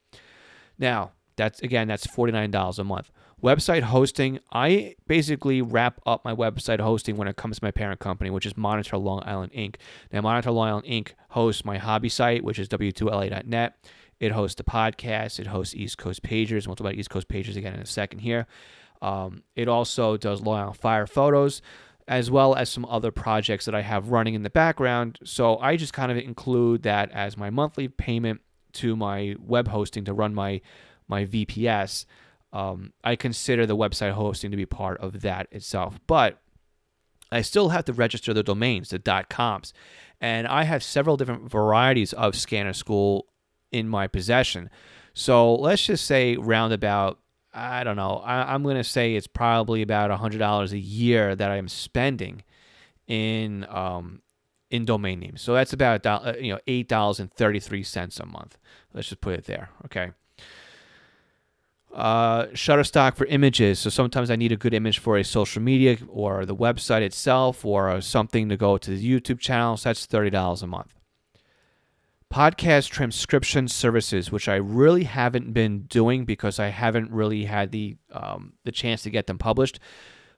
Now, 0.79 1.13
that's 1.37 1.61
again, 1.61 1.87
that's 1.89 2.07
forty 2.07 2.33
nine 2.33 2.51
dollars 2.51 2.79
a 2.79 2.85
month. 2.85 3.11
Website 3.43 3.83
hosting, 3.83 4.39
I 4.53 4.97
basically 5.07 5.63
wrap 5.63 6.01
up 6.05 6.25
my 6.25 6.35
website 6.35 6.81
hosting 6.81 7.17
when 7.17 7.27
it 7.27 7.37
comes 7.37 7.59
to 7.59 7.65
my 7.65 7.71
parent 7.71 7.99
company, 7.99 8.29
which 8.29 8.45
is 8.45 8.57
Monitor 8.57 8.99
Long 8.99 9.23
Island 9.25 9.53
Inc. 9.53 9.77
Now, 10.13 10.21
Monitor 10.21 10.51
Long 10.51 10.69
Island 10.69 10.87
Inc. 10.87 11.13
hosts 11.31 11.65
my 11.65 11.79
hobby 11.79 12.11
site, 12.11 12.45
which 12.45 12.59
is 12.59 12.69
w2la.net. 12.69 13.77
It 14.19 14.33
hosts 14.33 14.57
the 14.57 14.65
podcast, 14.65 15.41
it 15.41 15.47
hosts 15.47 15.75
East 15.75 15.97
Coast 15.97 16.23
Pagers. 16.23 16.67
We'll 16.67 16.77
talk 16.77 16.81
about 16.81 16.97
East 16.97 17.09
Coast 17.09 17.29
Pagers 17.29 17.57
again 17.57 17.73
in 17.73 17.81
a 17.81 17.87
second 17.87 18.19
here. 18.19 18.47
Um, 19.01 19.43
it 19.57 19.69
also 19.69 20.19
does 20.19 20.43
Long 20.43 20.61
Island 20.61 20.77
Fire 20.77 21.07
photos 21.07 21.63
as 22.07 22.31
well 22.31 22.57
as 22.57 22.69
some 22.69 22.85
other 22.87 23.13
projects 23.13 23.65
that 23.65 23.75
I 23.75 23.83
have 23.83 24.09
running 24.11 24.35
in 24.35 24.43
the 24.43 24.51
background. 24.51 25.19
So 25.25 25.59
I 25.59 25.77
just 25.77 25.93
kind 25.93 26.11
of 26.11 26.19
include 26.19 26.83
that 26.83 27.11
as 27.13 27.37
my 27.37 27.51
monthly 27.51 27.87
payment 27.87 28.41
to 28.73 28.97
my 28.97 29.37
web 29.39 29.69
hosting 29.69 30.05
to 30.05 30.13
run 30.13 30.35
my 30.35 30.61
my 31.09 31.25
VPS 31.25 32.05
um, 32.53 32.93
I 33.05 33.17
consider 33.17 33.67
the 33.67 33.77
website 33.77 34.13
hosting 34.13 34.51
to 34.51 34.57
be 34.57 34.67
part 34.67 35.01
of 35.01 35.21
that 35.23 35.49
itself. 35.51 36.01
But 36.07 36.41
I 37.31 37.43
still 37.43 37.69
have 37.69 37.85
to 37.87 37.93
register 37.93 38.35
the 38.35 38.43
domains, 38.43 38.91
the 38.91 38.99
dot 38.99 39.29
.coms, 39.29 39.73
and 40.21 40.47
I 40.47 40.65
have 40.65 40.83
several 40.83 41.17
different 41.17 41.49
varieties 41.51 42.13
of 42.13 42.35
Scanner 42.35 42.73
School 42.73 43.27
in 43.71 43.89
my 43.89 44.09
possession. 44.09 44.69
So 45.15 45.55
let's 45.55 45.87
just 45.87 46.07
say 46.07 46.37
roundabout, 46.37 47.19
I 47.55 47.85
don't 47.85 47.97
know, 47.97 48.23
I, 48.25 48.55
am 48.55 48.63
going 48.63 48.77
to 48.77 48.85
say 48.85 49.15
it's 49.15 49.27
probably 49.27 49.83
about 49.83 50.11
$100 50.11 50.73
a 50.73 50.79
year 50.79 51.37
that 51.37 51.51
I'm 51.51 51.69
spending 51.69 52.43
in 53.07 53.67
um, 53.69 54.23
in 54.71 54.85
domain 54.85 55.21
names. 55.21 55.41
So 55.41 55.55
that's 55.55 55.73
about 55.73 56.05
you 56.41 56.53
know 56.53 56.61
eight 56.67 56.89
dollars 56.89 57.19
and 57.19 57.33
thirty 57.33 57.59
three 57.59 57.83
cents 57.83 58.21
a 58.21 58.27
month. 58.27 58.57
Let's 58.95 59.09
just 59.09 59.21
put 59.21 59.35
it 59.35 59.47
there. 59.47 59.71
Okay 59.87 60.13
uh, 61.95 62.47
Shutterstock 62.47 63.17
for 63.17 63.27
images. 63.27 63.79
So 63.79 63.91
sometimes 63.91 64.31
I 64.31 64.37
need 64.37 64.53
a 64.53 64.57
good 64.57 64.75
image 64.75 64.99
for 64.99 65.17
a 65.17 65.25
social 65.25 65.61
media 65.63 65.99
or 66.09 66.47
the 66.47 66.55
website 66.55 67.03
itself 67.03 67.65
or 67.65 68.01
something 68.01 68.49
to 68.49 68.57
go 68.57 68.79
to 68.79 68.91
the 68.91 69.21
YouTube 69.21 69.39
channel. 69.39 69.77
So 69.77 69.89
that's 69.89 70.07
$30 70.07 70.63
a 70.63 70.67
month. 70.67 70.95
Podcast 72.33 72.91
transcription 72.91 73.67
services, 73.67 74.31
which 74.31 74.49
I 74.49 74.55
really 74.55 75.03
haven't 75.03 75.53
been 75.53 75.83
doing 75.83 76.25
because 76.25 76.61
I 76.61 76.69
haven't 76.69 77.11
really 77.11 77.47
had 77.47 77.73
the 77.73 77.97
um, 78.13 78.53
the 78.65 78.71
chance 78.71 79.03
to 79.03 79.11
get 79.11 79.27
them 79.27 79.37
published. 79.37 79.81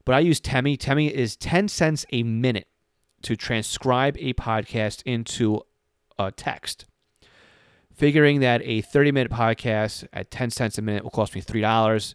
But 0.06 0.14
I 0.14 0.20
use 0.20 0.40
Temi. 0.40 0.78
Temi 0.78 1.14
is 1.14 1.36
10 1.36 1.68
cents 1.68 2.06
a 2.10 2.22
minute 2.22 2.66
to 3.22 3.36
transcribe 3.36 4.16
a 4.18 4.32
podcast 4.32 5.02
into 5.04 5.60
a 6.18 6.32
text 6.32 6.86
figuring 7.94 8.40
that 8.40 8.62
a 8.64 8.80
30 8.80 9.12
minute 9.12 9.32
podcast 9.32 10.06
at 10.12 10.30
10 10.30 10.50
cents 10.50 10.78
a 10.78 10.82
minute 10.82 11.02
will 11.02 11.10
cost 11.10 11.34
me 11.34 11.42
$3. 11.42 12.14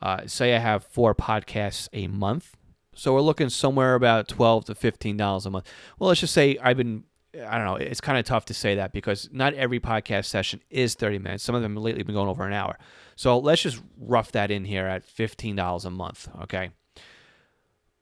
Uh, 0.00 0.26
say 0.26 0.54
I 0.54 0.58
have 0.58 0.84
four 0.84 1.14
podcasts 1.14 1.88
a 1.92 2.06
month. 2.06 2.56
So 2.94 3.14
we're 3.14 3.20
looking 3.20 3.48
somewhere 3.48 3.94
about 3.94 4.28
12 4.28 4.66
to 4.66 4.74
$15 4.74 5.46
a 5.46 5.50
month. 5.50 5.66
Well, 5.98 6.08
let's 6.08 6.20
just 6.20 6.34
say 6.34 6.58
I've 6.60 6.76
been, 6.76 7.04
I 7.34 7.56
don't 7.56 7.66
know, 7.66 7.76
it's 7.76 8.00
kind 8.00 8.18
of 8.18 8.24
tough 8.24 8.46
to 8.46 8.54
say 8.54 8.74
that 8.76 8.92
because 8.92 9.28
not 9.32 9.54
every 9.54 9.78
podcast 9.78 10.26
session 10.26 10.60
is 10.70 10.94
30 10.94 11.18
minutes. 11.18 11.44
Some 11.44 11.54
of 11.54 11.62
them 11.62 11.76
lately 11.76 12.00
have 12.00 12.06
been 12.06 12.16
going 12.16 12.28
over 12.28 12.44
an 12.44 12.52
hour. 12.52 12.76
So 13.14 13.38
let's 13.38 13.62
just 13.62 13.80
rough 13.98 14.32
that 14.32 14.50
in 14.50 14.64
here 14.64 14.86
at 14.86 15.06
$15 15.06 15.84
a 15.84 15.90
month, 15.90 16.28
okay? 16.42 16.70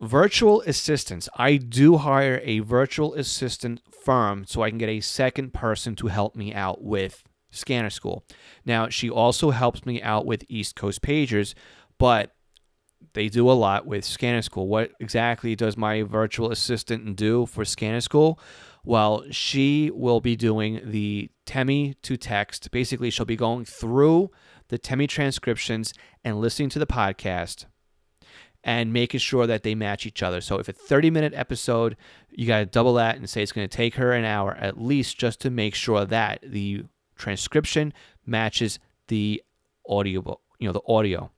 Virtual 0.01 0.61
assistants. 0.63 1.29
I 1.37 1.57
do 1.57 1.97
hire 1.97 2.41
a 2.45 2.59
virtual 2.59 3.15
assistant 3.15 3.81
firm 4.05 4.45
so 4.47 4.63
I 4.63 4.69
can 4.69 4.79
get 4.79 4.91
a 4.91 5.01
second 5.01 5.55
person 5.55 5.97
to 5.97 6.09
help 6.09 6.37
me 6.37 6.53
out 6.53 6.83
with 6.83 7.25
Scanner 7.51 7.91
School. 7.91 8.25
Now, 8.67 8.91
she 8.91 9.09
also 9.09 9.51
helps 9.51 9.87
me 9.87 10.03
out 10.03 10.27
with 10.27 10.45
East 10.49 10.77
Coast 10.77 11.01
Pagers, 11.01 11.55
but 11.99 12.33
they 13.15 13.29
do 13.29 13.51
a 13.51 13.53
lot 13.53 13.87
with 13.87 14.05
Scanner 14.05 14.43
School. 14.43 14.69
What 14.69 14.93
exactly 15.01 15.57
does 15.57 15.79
my 15.79 16.03
virtual 16.03 16.51
assistant 16.51 17.17
do 17.17 17.47
for 17.47 17.65
Scanner 17.65 18.03
School? 18.03 18.39
Well, 18.85 19.25
she 19.31 19.91
will 19.95 20.21
be 20.21 20.37
doing 20.37 20.83
the 20.85 21.31
Temi 21.47 21.95
to 22.03 22.19
text. 22.19 22.71
Basically, 22.71 23.09
she'll 23.09 23.25
be 23.25 23.35
going 23.37 23.65
through 23.65 24.31
the 24.69 24.77
Temi 24.77 25.07
transcriptions 25.07 25.95
and 26.23 26.39
listening 26.39 26.69
to 26.71 26.79
the 26.79 26.87
podcast 26.87 27.65
and 28.67 28.93
making 28.93 29.21
sure 29.21 29.47
that 29.47 29.63
they 29.63 29.77
match 29.77 30.07
each 30.07 30.25
other. 30.25 30.41
So 30.41 30.59
if 30.59 30.69
a 30.69 30.73
30 30.73 31.09
minute 31.09 31.33
episode, 31.35 31.97
you 32.31 32.49
got 32.49 32.59
to 32.59 32.67
double 32.67 32.95
that 32.95 33.17
and 33.17 33.31
say 33.31 33.41
it's 33.41 33.53
going 33.53 33.67
to 33.67 33.75
take 33.75 33.95
her 33.95 34.13
an 34.13 34.25
hour 34.25 34.55
at 34.57 34.83
least 34.83 35.17
just 35.19 35.41
to 35.43 35.51
make 35.51 35.77
sure 35.77 36.05
that 36.05 36.41
the 36.43 36.83
transcription 37.15 37.95
matches 38.27 38.81
the 39.07 39.41
audio, 39.89 40.41
you 40.59 40.67
know, 40.67 40.73
the 40.73 40.83
audio. 40.89 41.31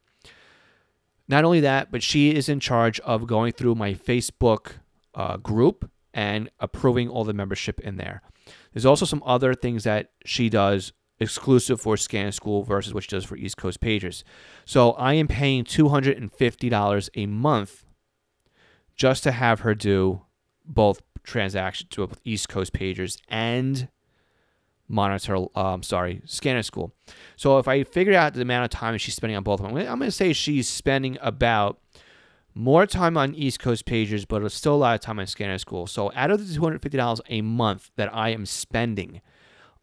Not 1.28 1.44
only 1.44 1.60
that, 1.60 1.92
but 1.92 2.02
she 2.02 2.34
is 2.34 2.48
in 2.48 2.60
charge 2.60 2.98
of 3.00 3.26
going 3.26 3.52
through 3.52 3.74
my 3.74 3.92
Facebook 3.92 4.76
uh, 5.14 5.36
group 5.36 5.90
and 6.14 6.50
approving 6.58 7.10
all 7.10 7.24
the 7.24 7.34
membership 7.34 7.78
in 7.80 7.98
there. 7.98 8.22
There's 8.72 8.86
also 8.86 9.04
some 9.04 9.22
other 9.26 9.52
things 9.52 9.84
that 9.84 10.12
she 10.24 10.48
does 10.48 10.94
exclusive 11.20 11.80
for 11.80 11.96
Scan 11.96 12.32
School 12.32 12.62
versus 12.62 12.94
what 12.94 13.04
she 13.04 13.08
does 13.08 13.24
for 13.24 13.36
East 13.36 13.56
Coast 13.56 13.80
Pagers. 13.80 14.22
So 14.64 14.92
I 14.92 15.14
am 15.14 15.28
paying 15.28 15.64
$250 15.64 17.10
a 17.14 17.26
month 17.26 17.84
just 18.94 19.22
to 19.24 19.32
have 19.32 19.60
her 19.60 19.74
do 19.74 20.22
both 20.64 21.02
transactions 21.22 21.90
to 21.90 22.08
East 22.24 22.48
Coast 22.48 22.72
Pagers 22.72 23.18
and 23.28 23.88
monitor 24.88 25.36
um 25.54 25.82
sorry 25.82 26.22
scanner 26.24 26.62
school 26.62 26.94
so 27.36 27.58
if 27.58 27.68
i 27.68 27.84
figure 27.84 28.14
out 28.14 28.32
the 28.32 28.40
amount 28.40 28.64
of 28.64 28.70
time 28.70 28.96
she's 28.96 29.14
spending 29.14 29.36
on 29.36 29.42
both 29.42 29.60
of 29.60 29.66
them 29.66 29.76
i'm 29.76 29.98
going 29.98 30.00
to 30.00 30.10
say 30.10 30.32
she's 30.32 30.66
spending 30.66 31.18
about 31.20 31.78
more 32.54 32.86
time 32.86 33.16
on 33.16 33.34
east 33.34 33.60
coast 33.60 33.84
pagers 33.84 34.24
but 34.26 34.42
it's 34.42 34.54
still 34.54 34.74
a 34.74 34.76
lot 34.76 34.94
of 34.94 35.00
time 35.00 35.18
on 35.18 35.26
scanner 35.26 35.58
school 35.58 35.86
so 35.86 36.10
out 36.14 36.30
of 36.30 36.38
the 36.38 36.58
$250 36.58 37.20
a 37.28 37.42
month 37.42 37.90
that 37.96 38.12
i 38.14 38.30
am 38.30 38.46
spending 38.46 39.20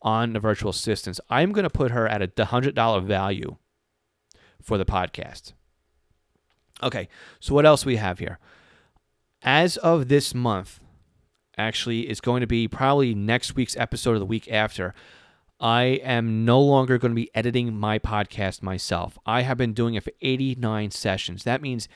on 0.01 0.33
the 0.33 0.39
virtual 0.39 0.69
assistants, 0.69 1.19
I'm 1.29 1.51
going 1.51 1.63
to 1.63 1.69
put 1.69 1.91
her 1.91 2.07
at 2.07 2.21
a 2.21 2.27
$100 2.27 3.05
value 3.05 3.57
for 4.61 4.77
the 4.77 4.85
podcast. 4.85 5.53
Okay, 6.83 7.07
so 7.39 7.53
what 7.53 7.65
else 7.65 7.85
we 7.85 7.95
have 7.95 8.19
here? 8.19 8.39
As 9.41 9.77
of 9.77 10.07
this 10.07 10.33
month, 10.33 10.79
actually 11.57 12.01
it's 12.01 12.21
going 12.21 12.41
to 12.41 12.47
be 12.47 12.67
probably 12.67 13.15
next 13.15 13.55
week's 13.55 13.77
episode 13.77 14.15
or 14.15 14.19
the 14.19 14.25
week 14.25 14.51
after. 14.51 14.93
I 15.59 16.01
am 16.03 16.43
no 16.43 16.59
longer 16.59 16.97
going 16.97 17.11
to 17.11 17.15
be 17.15 17.33
editing 17.33 17.75
my 17.75 17.97
podcast 17.97 18.61
myself. 18.61 19.17
I 19.25 19.43
have 19.43 19.57
been 19.57 19.73
doing 19.73 19.95
it 19.95 20.03
for 20.03 20.11
89 20.21 20.91
sessions. 20.91 21.43
That 21.43 21.61
means 21.61 21.87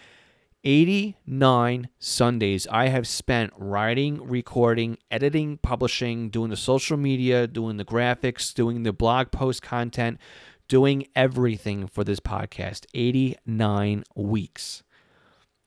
89 0.64 1.90
Sundays 2.00 2.68
I 2.68 2.88
have 2.88 3.08
spent 3.08 3.54
writing, 3.58 4.28
recording, 4.28 4.98
editing, 5.10 5.58
publishing, 5.58 6.30
doing 6.30 6.50
the 6.50 6.58
social 6.58 6.98
media, 6.98 7.48
doing 7.48 7.78
the 7.78 7.86
graphics, 7.86 8.54
doing 8.54 8.84
the 8.84 8.92
blog 8.92 9.32
post 9.32 9.62
content, 9.62 10.20
doing 10.68 11.08
everything 11.16 11.88
for 11.88 12.04
this 12.04 12.20
podcast. 12.20 12.86
89 12.94 14.04
weeks. 14.16 14.84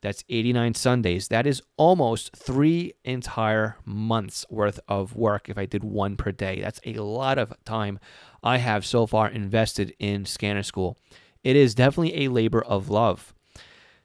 That's 0.03 0.25
89 0.29 0.75
Sundays. 0.75 1.29
That 1.29 1.47
is 1.47 1.63
almost 1.77 2.37
three 2.37 2.93
entire 3.05 3.77
months 3.85 4.45
worth 4.51 4.81
of 4.89 5.17
work 5.17 5.49
if 5.49 5.57
I 5.57 5.65
did 5.65 5.85
one 5.85 6.17
per 6.17 6.33
day. 6.33 6.61
That's 6.61 6.81
a 6.85 6.95
lot 6.95 7.39
of 7.39 7.55
time 7.65 7.99
I 8.43 8.59
have 8.59 8.85
so 8.85 9.07
far 9.07 9.29
invested 9.31 9.95
in 9.99 10.27
Scanner 10.27 10.65
School. 10.65 10.99
It 11.45 11.57
is 11.57 11.75
definitely 11.75 12.25
a 12.25 12.31
labor 12.31 12.63
of 12.63 12.91
love. 12.91 13.33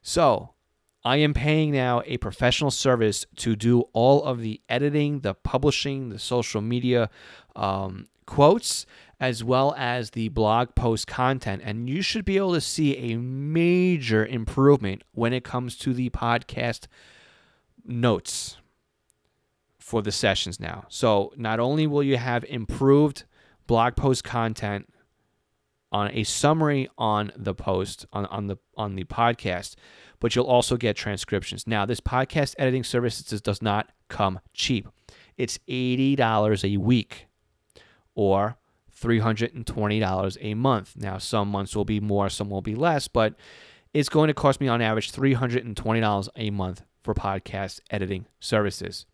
So, 0.01 0.53
I 1.07 1.17
am 1.17 1.33
paying 1.33 1.71
now 1.71 2.01
a 2.05 2.17
professional 2.17 2.69
service 2.69 3.25
to 3.37 3.55
do 3.55 3.85
all 3.93 4.25
of 4.25 4.41
the 4.41 4.59
editing, 4.67 5.21
the 5.21 5.33
publishing, 5.33 6.09
the 6.09 6.19
social 6.19 6.59
media 6.59 7.09
um, 7.55 8.07
quotes, 8.25 8.85
as 9.17 9.41
well 9.41 9.73
as 9.77 10.09
the 10.09 10.27
blog 10.27 10.75
post 10.75 11.07
content. 11.07 11.61
And 11.63 11.89
you 11.89 12.01
should 12.01 12.25
be 12.25 12.35
able 12.35 12.55
to 12.55 12.61
see 12.61 12.97
a 12.97 13.17
major 13.17 14.25
improvement 14.25 15.01
when 15.13 15.31
it 15.31 15.45
comes 15.45 15.77
to 15.77 15.93
the 15.93 16.09
podcast 16.09 16.87
notes 17.85 18.57
for 19.79 20.01
the 20.01 20.11
sessions 20.11 20.59
now. 20.59 20.83
So 20.89 21.31
not 21.37 21.61
only 21.61 21.87
will 21.87 22.03
you 22.03 22.17
have 22.17 22.43
improved 22.43 23.23
blog 23.65 23.95
post 23.95 24.25
content 24.25 24.93
on 25.89 26.11
a 26.11 26.25
summary 26.25 26.89
on 26.97 27.31
the 27.37 27.55
post 27.55 28.05
on, 28.11 28.25
on 28.25 28.47
the 28.47 28.57
on 28.75 28.95
the 28.95 29.05
podcast, 29.05 29.75
but 30.19 30.35
you'll 30.35 30.45
also 30.45 30.77
get 30.77 30.95
transcriptions. 30.95 31.67
Now, 31.67 31.85
this 31.85 31.99
podcast 31.99 32.55
editing 32.57 32.83
service 32.83 33.21
does 33.21 33.61
not 33.61 33.89
come 34.09 34.39
cheap. 34.53 34.87
It's 35.37 35.59
$80 35.67 36.73
a 36.73 36.77
week 36.77 37.27
or 38.15 38.57
$320 38.99 40.37
a 40.41 40.53
month. 40.55 40.93
Now, 40.95 41.17
some 41.17 41.49
months 41.49 41.75
will 41.75 41.85
be 41.85 41.99
more, 41.99 42.29
some 42.29 42.49
will 42.49 42.61
be 42.61 42.75
less, 42.75 43.07
but 43.07 43.35
it's 43.93 44.09
going 44.09 44.27
to 44.27 44.33
cost 44.33 44.59
me 44.59 44.67
on 44.67 44.81
average 44.81 45.11
$320 45.11 46.29
a 46.35 46.49
month 46.49 46.83
for 47.03 47.13
podcast 47.13 47.79
editing 47.89 48.25
services. 48.39 49.05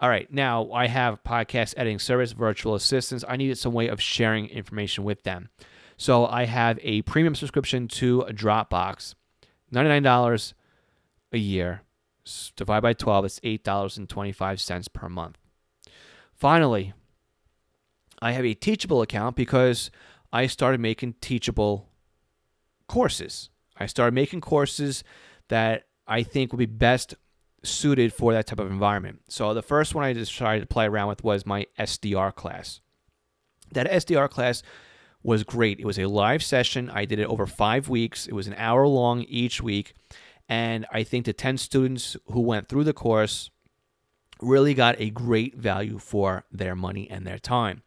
All 0.00 0.08
right, 0.08 0.30
now 0.32 0.70
I 0.72 0.88
have 0.88 1.22
podcast 1.22 1.74
editing 1.76 2.00
service, 2.00 2.32
virtual 2.32 2.74
assistants. 2.74 3.24
I 3.28 3.36
needed 3.36 3.56
some 3.56 3.72
way 3.72 3.86
of 3.86 4.00
sharing 4.00 4.48
information 4.48 5.04
with 5.04 5.22
them. 5.22 5.48
So 5.96 6.26
I 6.26 6.46
have 6.46 6.80
a 6.82 7.02
premium 7.02 7.36
subscription 7.36 7.86
to 7.88 8.24
Dropbox, 8.30 9.14
$99 9.72 10.52
a 11.32 11.38
year. 11.38 11.82
divided 12.56 12.82
by 12.82 12.92
12, 12.92 13.24
it's 13.24 13.40
$8.25 13.40 14.92
per 14.92 15.08
month. 15.08 15.38
Finally, 16.34 16.92
I 18.20 18.32
have 18.32 18.44
a 18.44 18.54
Teachable 18.54 19.02
account 19.02 19.34
because 19.36 19.90
I 20.32 20.46
started 20.46 20.80
making 20.80 21.14
teachable 21.20 21.88
courses. 22.88 23.50
I 23.76 23.86
started 23.86 24.14
making 24.14 24.40
courses 24.40 25.02
that 25.48 25.84
I 26.06 26.22
think 26.22 26.52
would 26.52 26.58
be 26.58 26.66
best 26.66 27.14
suited 27.64 28.12
for 28.12 28.32
that 28.32 28.46
type 28.46 28.58
of 28.58 28.70
environment. 28.70 29.22
So 29.28 29.54
the 29.54 29.62
first 29.62 29.94
one 29.94 30.04
I 30.04 30.12
decided 30.12 30.60
to 30.60 30.66
play 30.66 30.86
around 30.86 31.08
with 31.08 31.24
was 31.24 31.46
my 31.46 31.66
SDR 31.78 32.34
class. 32.34 32.80
That 33.72 33.90
SDR 33.90 34.28
class 34.28 34.62
was 35.22 35.44
great. 35.44 35.78
It 35.78 35.86
was 35.86 35.98
a 35.98 36.06
live 36.06 36.42
session. 36.42 36.90
I 36.90 37.04
did 37.04 37.18
it 37.18 37.26
over 37.26 37.46
five 37.46 37.88
weeks. 37.88 38.26
It 38.26 38.32
was 38.32 38.46
an 38.46 38.54
hour 38.56 38.86
long 38.86 39.22
each 39.22 39.62
week. 39.62 39.94
And 40.48 40.86
I 40.92 41.02
think 41.02 41.26
the 41.26 41.32
10 41.32 41.58
students 41.58 42.16
who 42.26 42.40
went 42.40 42.68
through 42.68 42.84
the 42.84 42.92
course 42.92 43.50
really 44.40 44.74
got 44.74 44.96
a 44.98 45.10
great 45.10 45.56
value 45.56 45.98
for 45.98 46.44
their 46.50 46.74
money 46.74 47.08
and 47.08 47.26
their 47.26 47.38
time. 47.38 47.82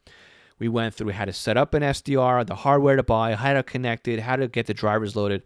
We 0.58 0.70
went 0.70 0.94
through 0.94 1.12
how 1.12 1.26
to 1.26 1.34
set 1.34 1.58
up 1.58 1.74
an 1.74 1.84
SDR, 1.84 2.48
the 2.48 2.56
hardware 2.56 2.96
to 2.96 3.04
buy, 3.04 3.36
how 3.36 3.54
to 3.54 3.64
connect 3.64 4.08
it, 4.08 4.22
how 4.22 4.38
to 4.38 4.48
get 4.48 4.68
the 4.68 4.74
drivers 4.74 5.16
loaded, 5.16 5.44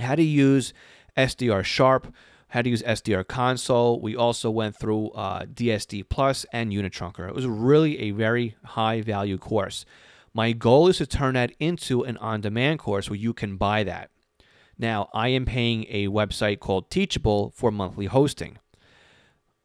how 0.00 0.16
to 0.16 0.22
use 0.22 0.72
SDR 1.16 1.64
Sharp, 1.64 2.12
how 2.48 2.62
to 2.62 2.68
use 2.68 2.82
SDR 2.82 3.26
Console. 3.26 4.00
We 4.00 4.16
also 4.16 4.50
went 4.50 4.76
through 4.76 5.10
uh, 5.10 5.42
DSD 5.42 6.08
Plus 6.08 6.44
and 6.52 6.72
Unitrunker. 6.72 7.28
It 7.28 7.34
was 7.34 7.46
really 7.46 8.00
a 8.00 8.10
very 8.10 8.56
high 8.64 9.00
value 9.00 9.38
course. 9.38 9.84
My 10.32 10.52
goal 10.52 10.88
is 10.88 10.98
to 10.98 11.06
turn 11.06 11.34
that 11.34 11.52
into 11.58 12.02
an 12.02 12.16
on 12.18 12.40
demand 12.40 12.78
course 12.78 13.10
where 13.10 13.18
you 13.18 13.32
can 13.32 13.56
buy 13.56 13.82
that. 13.84 14.10
Now, 14.78 15.10
I 15.12 15.28
am 15.28 15.44
paying 15.44 15.84
a 15.88 16.08
website 16.08 16.60
called 16.60 16.90
Teachable 16.90 17.52
for 17.54 17.70
monthly 17.70 18.06
hosting. 18.06 18.58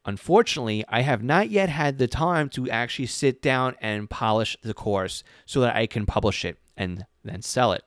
Unfortunately, 0.05 0.83
I 0.87 1.01
have 1.01 1.23
not 1.23 1.49
yet 1.49 1.69
had 1.69 1.97
the 1.97 2.07
time 2.07 2.49
to 2.49 2.69
actually 2.69 3.07
sit 3.07 3.41
down 3.41 3.75
and 3.81 4.09
polish 4.09 4.55
the 4.61 4.73
course 4.73 5.23
so 5.45 5.61
that 5.61 5.75
I 5.75 5.87
can 5.87 6.05
publish 6.05 6.45
it 6.45 6.57
and 6.77 7.05
then 7.23 7.41
sell 7.41 7.71
it. 7.71 7.83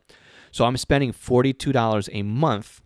So 0.50 0.64
I'm 0.64 0.76
spending 0.76 1.12
$42 1.12 2.08
a 2.12 2.22
month 2.22 2.80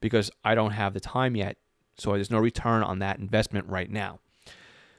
because 0.00 0.30
I 0.44 0.54
don't 0.54 0.72
have 0.72 0.92
the 0.92 1.00
time 1.00 1.36
yet. 1.36 1.56
So 1.96 2.12
there's 2.12 2.30
no 2.30 2.38
return 2.38 2.82
on 2.82 2.98
that 2.98 3.18
investment 3.18 3.68
right 3.68 3.90
now. 3.90 4.18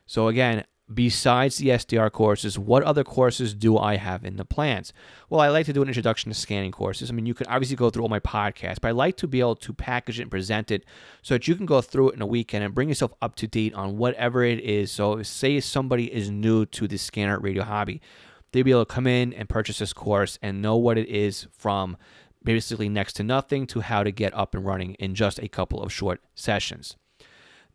So 0.07 0.29
again, 0.29 0.63
besides 0.93 1.57
the 1.57 1.69
SDR 1.69 2.11
courses, 2.11 2.59
what 2.59 2.83
other 2.83 3.03
courses 3.03 3.53
do 3.53 3.77
I 3.77 3.95
have 3.95 4.23
in 4.23 4.37
the 4.37 4.45
plans? 4.45 4.93
Well, 5.29 5.41
I 5.41 5.49
like 5.49 5.65
to 5.65 5.73
do 5.73 5.81
an 5.81 5.87
introduction 5.87 6.31
to 6.31 6.37
scanning 6.37 6.71
courses. 6.71 7.09
I 7.09 7.13
mean, 7.13 7.25
you 7.25 7.33
can 7.33 7.47
obviously 7.47 7.75
go 7.75 7.89
through 7.89 8.03
all 8.03 8.09
my 8.09 8.19
podcasts, 8.19 8.79
but 8.79 8.89
I 8.89 8.91
like 8.91 9.17
to 9.17 9.27
be 9.27 9.39
able 9.39 9.55
to 9.57 9.73
package 9.73 10.19
it 10.19 10.23
and 10.23 10.31
present 10.31 10.69
it 10.69 10.85
so 11.21 11.35
that 11.35 11.47
you 11.47 11.55
can 11.55 11.65
go 11.65 11.81
through 11.81 12.09
it 12.09 12.15
in 12.15 12.21
a 12.21 12.27
weekend 12.27 12.63
and 12.63 12.75
bring 12.75 12.89
yourself 12.89 13.13
up 13.21 13.35
to 13.35 13.47
date 13.47 13.73
on 13.73 13.97
whatever 13.97 14.43
it 14.43 14.59
is. 14.59 14.91
So, 14.91 15.23
say 15.23 15.59
somebody 15.59 16.13
is 16.13 16.29
new 16.29 16.65
to 16.67 16.87
the 16.87 16.97
scanner 16.97 17.39
radio 17.39 17.63
hobby, 17.63 18.01
they'll 18.51 18.63
be 18.63 18.71
able 18.71 18.85
to 18.85 18.93
come 18.93 19.07
in 19.07 19.33
and 19.33 19.49
purchase 19.49 19.79
this 19.79 19.93
course 19.93 20.37
and 20.41 20.61
know 20.61 20.75
what 20.77 20.97
it 20.97 21.09
is 21.09 21.47
from 21.51 21.97
basically 22.43 22.89
next 22.89 23.13
to 23.13 23.23
nothing 23.23 23.65
to 23.65 23.81
how 23.81 24.03
to 24.03 24.11
get 24.11 24.33
up 24.35 24.53
and 24.53 24.63
running 24.63 24.93
in 24.95 25.15
just 25.15 25.39
a 25.39 25.47
couple 25.47 25.81
of 25.81 25.91
short 25.91 26.21
sessions. 26.35 26.95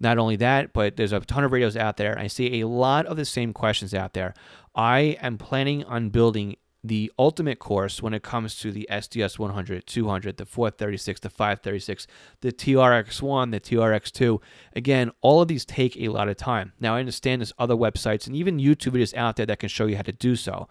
Not 0.01 0.19
only 0.19 0.37
that, 0.37 0.73
but 0.73 0.97
there's 0.97 1.13
a 1.13 1.21
ton 1.21 1.45
of 1.45 1.53
radios 1.53 1.77
out 1.77 1.99
there. 1.99 2.19
I 2.19 2.27
see 2.27 2.61
a 2.61 2.67
lot 2.67 3.07
of 3.07 3.17
the 3.17 3.25
same 3.25 3.53
questions 3.53 3.93
out 3.93 4.15
there. 4.15 4.35
I 4.75 5.19
am 5.21 5.37
planning 5.37 5.85
on 5.85 6.09
building 6.09 6.57
the 6.83 7.13
ultimate 7.19 7.59
course 7.59 8.03
when 8.03 8.15
it 8.15 8.23
comes 8.23 8.55
to 8.57 8.73
the 8.73 8.89
SDS 8.91 9.39
100, 9.39 9.87
200, 9.87 10.37
the 10.39 10.47
436, 10.47 11.21
the 11.21 11.29
536, 11.29 12.07
the 12.41 12.53
TRX1, 12.53 13.51
the 13.51 13.61
TRX2. 13.61 14.41
Again, 14.75 15.11
all 15.21 15.43
of 15.43 15.49
these 15.49 15.67
take 15.67 15.97
a 15.99 16.09
lot 16.09 16.29
of 16.29 16.39
time. 16.39 16.73
Now, 16.81 16.97
I 16.97 17.01
understand 17.01 17.43
there's 17.43 17.53
other 17.59 17.77
websites 17.77 18.27
and 18.27 18.35
even 18.35 18.59
YouTube 18.59 18.93
videos 18.93 19.15
out 19.15 19.37
there 19.37 19.47
that 19.47 19.59
can 19.59 19.69
show 19.69 19.87
you 19.87 19.97
how 19.97 20.03
to 20.03 20.13
do 20.13 20.37
so. 20.37 20.69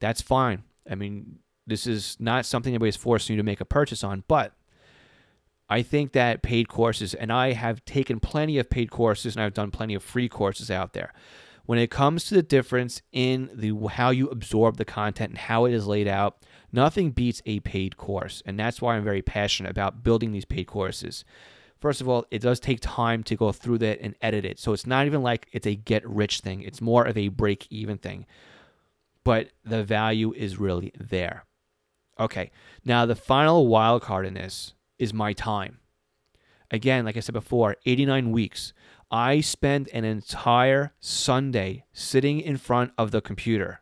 That's 0.00 0.22
fine. 0.22 0.62
I 0.90 0.94
mean, 0.94 1.40
this 1.66 1.86
is 1.86 2.16
not 2.18 2.46
something 2.46 2.72
anybody's 2.72 2.96
forcing 2.96 3.34
you 3.34 3.42
to 3.42 3.46
make 3.46 3.60
a 3.60 3.66
purchase 3.66 4.02
on, 4.02 4.24
but 4.28 4.54
I 5.70 5.82
think 5.82 6.12
that 6.12 6.42
paid 6.42 6.68
courses, 6.68 7.14
and 7.14 7.32
I 7.32 7.52
have 7.52 7.84
taken 7.84 8.18
plenty 8.18 8.58
of 8.58 8.68
paid 8.68 8.90
courses 8.90 9.36
and 9.36 9.44
I've 9.44 9.54
done 9.54 9.70
plenty 9.70 9.94
of 9.94 10.02
free 10.02 10.28
courses 10.28 10.68
out 10.68 10.94
there. 10.94 11.12
When 11.64 11.78
it 11.78 11.92
comes 11.92 12.24
to 12.24 12.34
the 12.34 12.42
difference 12.42 13.00
in 13.12 13.48
the 13.54 13.72
how 13.92 14.10
you 14.10 14.28
absorb 14.28 14.76
the 14.76 14.84
content 14.84 15.30
and 15.30 15.38
how 15.38 15.66
it 15.66 15.72
is 15.72 15.86
laid 15.86 16.08
out, 16.08 16.38
nothing 16.72 17.12
beats 17.12 17.40
a 17.46 17.60
paid 17.60 17.96
course. 17.96 18.42
And 18.44 18.58
that's 18.58 18.82
why 18.82 18.96
I'm 18.96 19.04
very 19.04 19.22
passionate 19.22 19.70
about 19.70 20.02
building 20.02 20.32
these 20.32 20.44
paid 20.44 20.66
courses. 20.66 21.24
First 21.78 22.00
of 22.00 22.08
all, 22.08 22.26
it 22.32 22.42
does 22.42 22.58
take 22.58 22.80
time 22.80 23.22
to 23.22 23.36
go 23.36 23.52
through 23.52 23.78
that 23.78 24.00
and 24.00 24.16
edit 24.20 24.44
it. 24.44 24.58
So 24.58 24.72
it's 24.72 24.86
not 24.86 25.06
even 25.06 25.22
like 25.22 25.46
it's 25.52 25.66
a 25.66 25.76
get 25.76 26.04
rich 26.04 26.40
thing, 26.40 26.62
it's 26.62 26.80
more 26.80 27.04
of 27.04 27.16
a 27.16 27.28
break 27.28 27.68
even 27.70 27.96
thing. 27.96 28.26
But 29.22 29.50
the 29.64 29.84
value 29.84 30.32
is 30.32 30.58
really 30.58 30.92
there. 30.98 31.44
Okay, 32.18 32.50
now 32.84 33.06
the 33.06 33.14
final 33.14 33.68
wild 33.68 34.02
card 34.02 34.26
in 34.26 34.34
this 34.34 34.74
is 35.00 35.12
my 35.12 35.32
time. 35.32 35.78
Again, 36.70 37.04
like 37.04 37.16
I 37.16 37.20
said 37.20 37.32
before, 37.32 37.76
89 37.84 38.30
weeks. 38.30 38.72
I 39.10 39.40
spend 39.40 39.88
an 39.92 40.04
entire 40.04 40.92
Sunday 41.00 41.84
sitting 41.92 42.40
in 42.40 42.56
front 42.58 42.92
of 42.96 43.10
the 43.10 43.20
computer, 43.20 43.80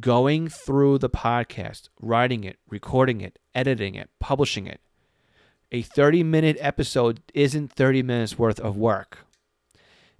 going 0.00 0.48
through 0.48 0.98
the 0.98 1.08
podcast, 1.08 1.88
writing 1.98 2.44
it, 2.44 2.58
recording 2.68 3.22
it, 3.22 3.38
editing 3.54 3.94
it, 3.94 4.10
publishing 4.20 4.66
it. 4.66 4.82
A 5.72 5.80
30 5.80 6.22
minute 6.24 6.58
episode 6.60 7.22
isn't 7.32 7.72
30 7.72 8.02
minutes 8.02 8.38
worth 8.38 8.60
of 8.60 8.76
work. 8.76 9.20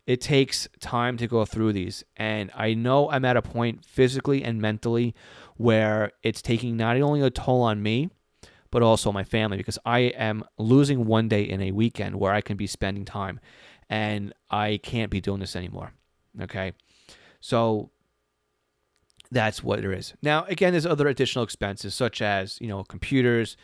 It 0.07 0.21
takes 0.23 0.69
time 0.81 1.17
to 1.19 1.27
go 1.27 1.45
through 1.45 1.75
these. 1.75 2.03
And 2.17 2.51
I 2.55 2.73
know 2.73 3.11
I'm 3.11 3.25
at 3.25 3.37
a 3.37 3.43
point 3.43 3.85
physically 3.85 4.43
and 4.43 4.61
mentally 4.61 5.15
where 5.57 6.13
it's 6.23 6.43
taking 6.43 6.77
not 6.77 6.99
only 7.01 7.21
a 7.21 7.31
toll 7.31 7.63
on 7.63 7.83
me, 7.83 8.11
but 8.75 8.83
also 8.83 9.13
my 9.13 9.23
family 9.23 9.57
because 9.57 9.79
I 9.87 10.01
am 10.01 10.43
losing 10.59 11.07
one 11.07 11.29
day 11.29 11.45
in 11.45 11.63
a 11.63 11.71
weekend 11.71 12.17
where 12.17 12.33
I 12.33 12.41
can 12.41 12.57
be 12.57 12.67
spending 12.67 13.05
time. 13.05 13.39
and 13.89 14.33
I 14.51 14.81
can't 14.83 15.11
be 15.11 15.21
doing 15.21 15.41
this 15.41 15.55
anymore. 15.55 15.93
Okay. 16.41 16.73
So 17.41 17.91
that's 19.31 19.63
what 19.63 19.81
there 19.81 19.93
is. 19.93 20.15
Now, 20.23 20.45
again, 20.47 20.73
there's 20.73 20.87
other 20.87 21.07
additional 21.07 21.45
expenses 21.45 21.95
such 21.95 22.21
as, 22.21 22.59
you 22.61 22.67
know, 22.67 22.83
computers, 22.83 23.57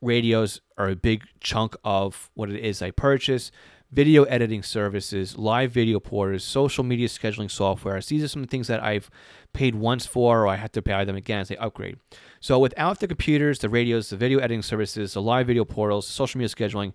radios 0.00 0.60
are 0.78 0.90
a 0.90 0.96
big 0.96 1.24
chunk 1.40 1.74
of 1.84 2.30
what 2.34 2.50
it 2.50 2.64
is 2.64 2.82
I 2.82 2.92
purchase, 2.92 3.50
video 3.92 4.22
editing 4.24 4.62
services, 4.62 5.36
live 5.36 5.70
video 5.70 6.00
portals, 6.00 6.42
social 6.42 6.82
media 6.82 7.06
scheduling 7.06 7.50
software. 7.50 8.00
These 8.00 8.24
are 8.24 8.28
some 8.28 8.46
things 8.46 8.66
that 8.68 8.82
I've 8.82 9.10
paid 9.52 9.74
once 9.74 10.06
for 10.06 10.42
or 10.42 10.48
I 10.48 10.56
had 10.56 10.72
to 10.72 10.82
buy 10.82 11.04
them 11.04 11.14
again 11.14 11.40
as 11.40 11.48
they 11.48 11.56
upgrade. 11.58 11.98
So 12.40 12.58
without 12.58 13.00
the 13.00 13.06
computers, 13.06 13.58
the 13.58 13.68
radios, 13.68 14.08
the 14.08 14.16
video 14.16 14.38
editing 14.38 14.62
services, 14.62 15.12
the 15.12 15.20
live 15.20 15.46
video 15.46 15.66
portals, 15.66 16.06
social 16.06 16.38
media 16.38 16.48
scheduling, 16.48 16.92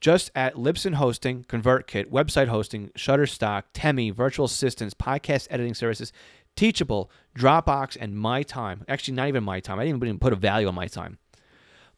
just 0.00 0.30
at 0.36 0.54
Libsyn 0.54 0.94
Hosting, 0.94 1.44
ConvertKit, 1.44 2.10
website 2.10 2.48
hosting, 2.48 2.90
Shutterstock, 2.90 3.64
Temi, 3.72 4.10
virtual 4.10 4.46
assistants, 4.46 4.94
podcast 4.94 5.48
editing 5.50 5.74
services, 5.74 6.12
Teachable, 6.54 7.10
Dropbox, 7.36 7.96
and 8.00 8.16
My 8.16 8.42
Time. 8.42 8.84
Actually, 8.88 9.14
not 9.14 9.28
even 9.28 9.42
My 9.42 9.58
Time. 9.58 9.78
I 9.78 9.84
didn't 9.84 10.02
even 10.02 10.18
put 10.18 10.32
a 10.32 10.36
value 10.36 10.68
on 10.68 10.74
My 10.74 10.86
Time. 10.86 11.18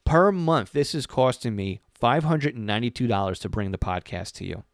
Per 0.04 0.32
month, 0.32 0.72
this 0.72 0.94
is 0.94 1.06
costing 1.06 1.54
me 1.54 1.80
$592 2.00 3.38
to 3.40 3.48
bring 3.48 3.70
the 3.70 3.78
podcast 3.78 4.32
to 4.34 4.44
you. 4.44 4.64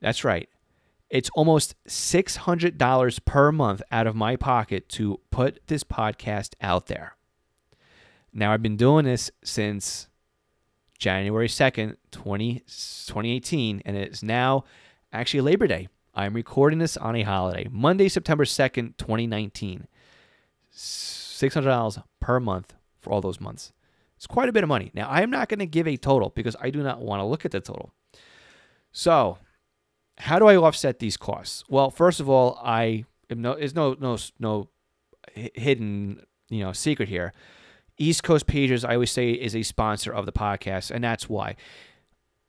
That's 0.00 0.24
right. 0.24 0.48
It's 1.10 1.30
almost 1.34 1.74
$600 1.86 3.24
per 3.24 3.52
month 3.52 3.82
out 3.92 4.06
of 4.06 4.16
my 4.16 4.36
pocket 4.36 4.88
to 4.90 5.20
put 5.30 5.60
this 5.66 5.84
podcast 5.84 6.54
out 6.60 6.86
there. 6.86 7.16
Now, 8.32 8.52
I've 8.52 8.62
been 8.62 8.78
doing 8.78 9.04
this 9.04 9.30
since 9.44 10.08
January 10.98 11.48
2nd, 11.48 11.96
20, 12.12 12.60
2018, 12.60 13.82
and 13.84 13.96
it's 13.96 14.22
now 14.22 14.64
actually 15.12 15.42
Labor 15.42 15.66
Day. 15.66 15.88
I'm 16.14 16.32
recording 16.32 16.78
this 16.78 16.96
on 16.96 17.14
a 17.16 17.22
holiday, 17.22 17.68
Monday, 17.70 18.08
September 18.08 18.44
2nd, 18.44 18.96
2019. 18.96 19.86
$600 20.74 22.02
per 22.20 22.40
month 22.40 22.74
for 23.00 23.12
all 23.12 23.20
those 23.20 23.40
months. 23.40 23.72
It's 24.22 24.28
quite 24.28 24.48
a 24.48 24.52
bit 24.52 24.62
of 24.62 24.68
money. 24.68 24.92
Now, 24.94 25.08
I 25.08 25.22
am 25.22 25.30
not 25.30 25.48
going 25.48 25.58
to 25.58 25.66
give 25.66 25.88
a 25.88 25.96
total 25.96 26.30
because 26.30 26.54
I 26.60 26.70
do 26.70 26.80
not 26.80 27.00
want 27.00 27.18
to 27.18 27.24
look 27.24 27.44
at 27.44 27.50
the 27.50 27.60
total. 27.60 27.92
So, 28.92 29.38
how 30.16 30.38
do 30.38 30.46
I 30.46 30.54
offset 30.54 31.00
these 31.00 31.16
costs? 31.16 31.64
Well, 31.68 31.90
first 31.90 32.20
of 32.20 32.28
all, 32.28 32.56
I 32.62 33.04
am 33.30 33.42
no, 33.42 33.56
there's 33.56 33.74
no 33.74 33.96
no 33.98 34.16
no 34.38 34.68
hidden 35.34 36.22
you 36.48 36.62
know 36.62 36.72
secret 36.72 37.08
here. 37.08 37.32
East 37.98 38.22
Coast 38.22 38.46
Pagers, 38.46 38.88
I 38.88 38.94
always 38.94 39.10
say, 39.10 39.32
is 39.32 39.56
a 39.56 39.64
sponsor 39.64 40.12
of 40.12 40.24
the 40.24 40.32
podcast, 40.32 40.92
and 40.92 41.02
that's 41.02 41.28
why. 41.28 41.56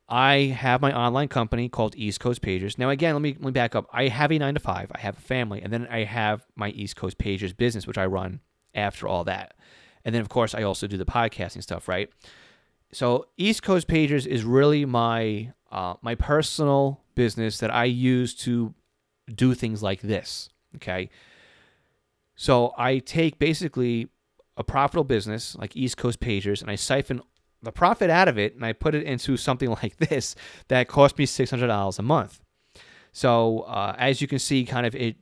I 0.08 0.56
have 0.56 0.80
my 0.80 0.96
online 0.96 1.28
company 1.28 1.70
called 1.70 1.96
East 1.96 2.20
Coast 2.20 2.44
Pagers. 2.44 2.78
Now, 2.78 2.92
again, 2.92 3.16
let 3.16 3.22
me 3.24 3.32
let 3.32 3.46
me 3.46 3.52
back 3.52 3.74
up. 3.74 3.88
I 3.92 4.10
have 4.10 4.32
a 4.32 4.38
nine 4.38 4.54
to 4.54 4.60
five. 4.60 4.92
I 4.94 5.00
have 5.00 5.18
a 5.18 5.22
family, 5.22 5.64
and 5.64 5.74
then 5.74 5.88
I 5.90 6.04
have 6.04 6.46
my 6.56 6.70
East 6.70 6.98
Coast 6.98 7.18
Pagers 7.18 7.58
business, 7.58 7.88
which 7.88 7.98
I 7.98 8.06
run 8.06 8.42
after 8.76 9.08
all 9.08 9.24
that. 9.24 9.56
And 10.06 10.14
then, 10.14 10.22
of 10.22 10.30
course, 10.30 10.54
I 10.54 10.64
also 10.64 10.88
do 10.88 10.98
the 10.98 11.06
podcasting 11.06 11.64
stuff, 11.64 11.88
right? 11.88 12.10
So, 12.92 13.28
East 13.38 13.64
Coast 13.64 13.88
Pagers 13.88 14.28
is 14.28 14.44
really 14.44 14.86
my 14.86 15.54
uh, 15.72 15.96
my 16.02 16.14
personal 16.16 17.02
business 17.16 17.58
that 17.58 17.74
I 17.74 17.86
use 17.86 18.36
to 18.36 18.74
do 19.34 19.54
things 19.54 19.82
like 19.82 20.02
this. 20.02 20.50
Okay. 20.76 21.10
So 22.36 22.74
I 22.78 23.00
take 23.00 23.40
basically 23.40 24.10
a 24.58 24.64
profitable 24.64 25.04
business 25.04 25.56
like 25.56 25.76
East 25.76 25.98
Coast 25.98 26.20
Pagers 26.20 26.62
and 26.62 26.70
I 26.70 26.76
siphon 26.76 27.22
the 27.62 27.72
profit 27.72 28.10
out 28.10 28.28
of 28.28 28.38
it 28.38 28.56
and 28.56 28.66
I 28.66 28.74
put 28.74 28.96
it 28.96 29.04
into 29.04 29.38
something 29.38 29.70
like 29.84 29.98
this 29.98 30.36
that 30.68 30.88
cost 30.88 31.18
me 31.18 31.26
$600 31.26 32.00
a 32.00 32.02
month. 32.02 32.40
So 33.12 33.62
uh, 33.62 33.96
as 33.98 34.22
you 34.22 34.28
can 34.28 34.40
see, 34.40 34.66
kind 34.66 34.86
of 34.86 34.96
it 34.96 35.16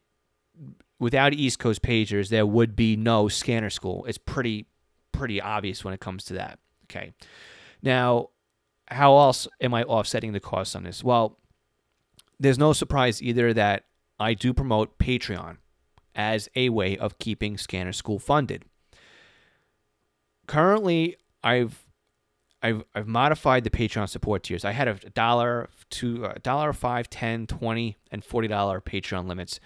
without 1.00 1.34
East 1.34 1.60
Coast 1.60 1.82
Pagers, 1.82 2.30
there 2.30 2.46
would 2.46 2.76
be 2.76 2.96
no 2.96 3.28
scanner 3.28 3.70
school. 3.70 4.06
It's 4.06 4.18
pretty 4.18 4.68
pretty 5.22 5.40
obvious 5.40 5.86
when 5.86 5.94
it 5.94 6.00
comes 6.00 6.24
to 6.24 6.34
that. 6.34 6.58
Okay. 6.86 7.14
Now, 7.84 8.30
how 8.88 9.16
else 9.20 9.48
am 9.62 9.72
I 9.72 9.84
offsetting 9.84 10.34
the 10.34 10.40
costs 10.40 10.76
on 10.76 10.82
this? 10.82 11.04
Well, 11.04 11.38
there's 12.40 12.58
no 12.58 12.74
surprise 12.74 13.22
either 13.22 13.54
that 13.54 13.84
I 14.20 14.34
do 14.34 14.52
promote 14.52 14.98
Patreon 14.98 15.58
as 16.16 16.50
a 16.56 16.70
way 16.70 16.98
of 16.98 17.20
keeping 17.20 17.56
Scanner 17.56 17.94
School 17.94 18.18
funded. 18.18 18.66
Currently, 20.48 21.18
I've 21.44 21.86
I've, 22.64 22.84
I've 22.96 23.08
modified 23.08 23.64
the 23.64 23.70
Patreon 23.70 24.10
support 24.10 24.42
tiers. 24.42 24.66
I 24.66 24.72
had 24.72 24.88
a 24.88 24.96
dollar, 25.12 25.70
two, 25.92 26.26
a 26.26 26.40
dollar, 26.40 26.74
five, 26.74 27.12
ten, 27.12 27.46
twenty, 27.46 27.96
and 28.12 28.26
forty 28.26 28.48
dollar 28.48 28.82
Patreon 28.82 29.28
limits. 29.28 29.60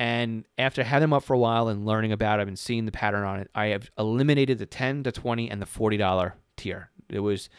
And 0.00 0.46
after 0.56 0.82
having 0.82 1.02
them 1.02 1.12
up 1.12 1.24
for 1.24 1.34
a 1.34 1.38
while 1.38 1.68
and 1.68 1.84
learning 1.84 2.10
about 2.10 2.40
it 2.40 2.48
and 2.48 2.58
seeing 2.58 2.86
the 2.86 2.90
pattern 2.90 3.22
on 3.22 3.38
it, 3.38 3.50
I 3.54 3.66
have 3.66 3.90
eliminated 3.98 4.58
the 4.58 4.64
ten 4.64 5.02
to 5.02 5.12
twenty 5.12 5.50
and 5.50 5.60
the 5.60 5.66
forty 5.66 5.98
dollar 5.98 6.36
tier. 6.56 6.88
It 7.10 7.20
was 7.20 7.50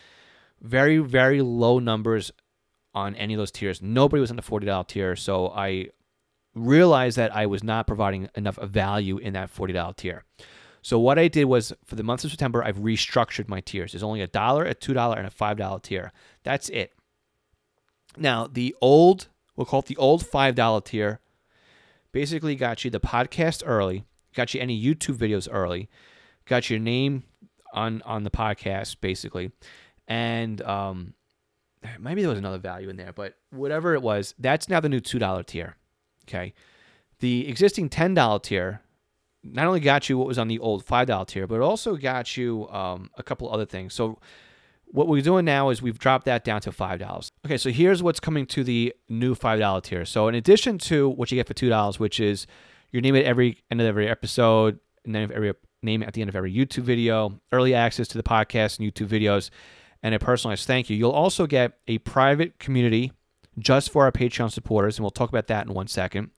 very 0.60 0.98
very 0.98 1.44
low 1.44 1.78
numbers 1.78 2.32
on 2.96 3.14
any 3.14 3.36
of 3.36 3.38
those 3.38 3.52
tiers. 3.52 3.80
Nobody 3.80 4.20
was 4.20 4.32
in 4.32 4.38
the 4.38 4.42
forty 4.42 4.66
dollar 4.66 4.86
tier, 4.86 5.16
so 5.16 5.50
I 5.50 5.90
realized 6.56 7.16
that 7.18 7.34
I 7.34 7.46
was 7.46 7.64
not 7.64 7.86
providing 7.86 8.28
enough 8.36 8.58
value 8.58 9.20
in 9.20 9.34
that 9.34 9.52
forty 9.52 9.74
dollar 9.74 9.94
tier. 9.94 10.24
So 10.82 10.98
what 10.98 11.20
I 11.20 11.28
did 11.28 11.46
was 11.46 11.72
for 11.86 11.94
the 11.94 12.02
month 12.02 12.24
of 12.24 12.32
September, 12.32 12.64
I've 12.64 12.78
restructured 12.78 13.50
my 13.50 13.62
tiers. 13.62 13.92
There's 13.92 14.02
only 14.02 14.22
a 14.22 14.28
dollar, 14.28 14.64
a 14.66 14.74
two 14.74 14.96
dollar, 14.96 15.16
and 15.16 15.28
a 15.28 15.32
five 15.32 15.58
dollar 15.58 15.80
tier. 15.80 16.12
That's 16.42 16.70
it. 16.70 16.94
Now 18.18 18.48
the 18.52 18.76
old, 18.82 19.28
we'll 19.56 19.68
call 19.68 19.82
it 19.82 19.86
the 19.86 19.98
old 19.98 20.26
five 20.26 20.56
dollar 20.56 20.82
tier, 20.82 21.20
basically 22.12 22.56
got 22.56 22.84
you 22.84 22.92
the 22.92 23.00
podcast 23.00 23.64
early, 23.66 24.06
got 24.36 24.54
you 24.54 24.62
any 24.62 24.82
YouTube 24.82 25.18
videos 25.18 25.48
early, 25.52 25.90
got 26.46 26.70
your 26.70 26.80
name 26.80 27.24
on 27.74 28.02
on 28.06 28.24
the 28.24 28.32
podcast 28.32 28.98
basically, 29.02 29.52
and 30.08 30.62
um, 30.64 31.14
maybe 32.00 32.22
there 32.22 32.30
was 32.30 32.40
another 32.40 32.58
value 32.58 32.90
in 32.90 32.98
there, 32.98 33.14
but 33.14 33.36
whatever 33.50 33.94
it 33.94 34.02
was, 34.02 34.34
that's 34.40 34.70
now 34.70 34.80
the 34.80 34.90
new 34.90 35.00
two 35.00 35.20
dollar 35.20 35.44
tier. 35.44 35.76
Okay, 36.26 36.54
the 37.20 37.48
existing 37.48 37.90
ten 37.90 38.14
dollar 38.14 38.40
tier 38.40 38.82
not 39.44 39.66
only 39.66 39.80
got 39.80 40.08
you 40.08 40.18
what 40.18 40.28
was 40.28 40.38
on 40.38 40.48
the 40.48 40.60
old 40.60 40.86
five 40.86 41.08
dollar 41.08 41.26
tier, 41.26 41.48
but 41.48 41.56
it 41.56 41.62
also 41.62 41.96
got 41.96 42.38
you 42.38 42.70
um, 42.70 43.10
a 43.18 43.24
couple 43.24 43.52
other 43.52 43.66
things. 43.66 43.94
So 43.94 44.20
what 44.94 45.08
we're 45.08 45.22
doing 45.22 45.46
now 45.46 45.70
is 45.70 45.82
we've 45.82 46.00
dropped 46.00 46.26
that 46.26 46.44
down 46.44 46.62
to 46.62 46.72
five 46.72 47.00
dollars. 47.00 47.32
Okay, 47.46 47.58
so 47.58 47.70
here's 47.70 48.04
what's 48.04 48.20
coming 48.20 48.46
to 48.48 48.64
the 48.64 48.94
new 49.10 49.36
five 49.36 49.60
dollar 49.60 49.82
tier. 49.82 50.06
So 50.06 50.28
in 50.28 50.36
addition 50.36 50.78
to 50.80 51.10
what 51.10 51.32
you 51.32 51.36
get 51.36 51.48
for 51.48 51.54
two 51.54 51.70
dollars, 51.70 52.00
which 52.00 52.20
is 52.20 52.48
your 52.92 53.02
name 53.02 53.16
at 53.16 53.24
every 53.24 53.58
end 53.70 53.82
of 53.82 53.88
every 53.88 54.08
episode, 54.08 54.80
and 55.06 55.16
then 55.16 55.32
every 55.34 55.54
name 55.84 56.04
at 56.04 56.14
the 56.14 56.22
end 56.22 56.30
of 56.30 56.36
every 56.36 56.54
YouTube 56.54 56.84
video, 56.84 57.40
early 57.52 57.74
access 57.74 58.08
to 58.10 58.18
the 58.18 58.24
podcast 58.24 58.80
and 58.80 58.94
YouTube 58.94 59.08
videos, 59.08 59.50
and 60.04 60.14
a 60.14 60.20
personalized 60.20 60.68
thank 60.68 60.90
you. 60.90 60.98
You'll 60.98 61.12
also 61.12 61.48
get 61.48 61.74
a 61.88 61.98
private 62.00 62.60
community 62.60 63.12
just 63.60 63.92
for 63.92 64.06
our 64.06 64.12
Patreon 64.12 64.52
supporters, 64.52 64.98
and 64.98 65.04
we'll 65.04 65.12
talk 65.12 65.30
about 65.30 65.48
that 65.48 65.68
in 65.68 65.74
one 65.74 65.88
second. 65.88 66.32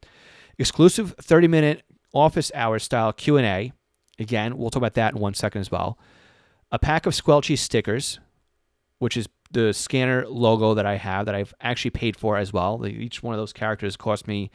Exclusive 0.58 1.16
30 1.20 1.48
minute 1.48 1.84
office 2.14 2.52
hour 2.54 2.80
style 2.80 3.12
Q&A. 3.12 3.72
Again, 4.20 4.58
we'll 4.58 4.70
talk 4.70 4.82
about 4.82 4.94
that 4.94 5.16
in 5.16 5.20
one 5.20 5.34
second 5.34 5.62
as 5.62 5.72
well. 5.72 5.98
A 6.72 6.80
pack 6.80 7.06
of 7.06 7.14
Squelchy 7.14 7.58
stickers, 7.58 8.20
which 9.04 9.18
is 9.18 9.28
the 9.52 9.74
scanner 9.74 10.26
logo 10.30 10.74
that 10.74 10.86
I 10.86 10.96
have 10.96 11.26
that 11.26 11.36
I've 11.36 11.54
actually 11.60 11.92
paid 11.92 12.16
for 12.16 12.38
as 12.38 12.54
well. 12.54 12.88
Each 12.88 13.22
one 13.22 13.34
of 13.36 13.38
those 13.38 13.52
characters 13.52 13.98
cost 13.98 14.30
me 14.30 14.50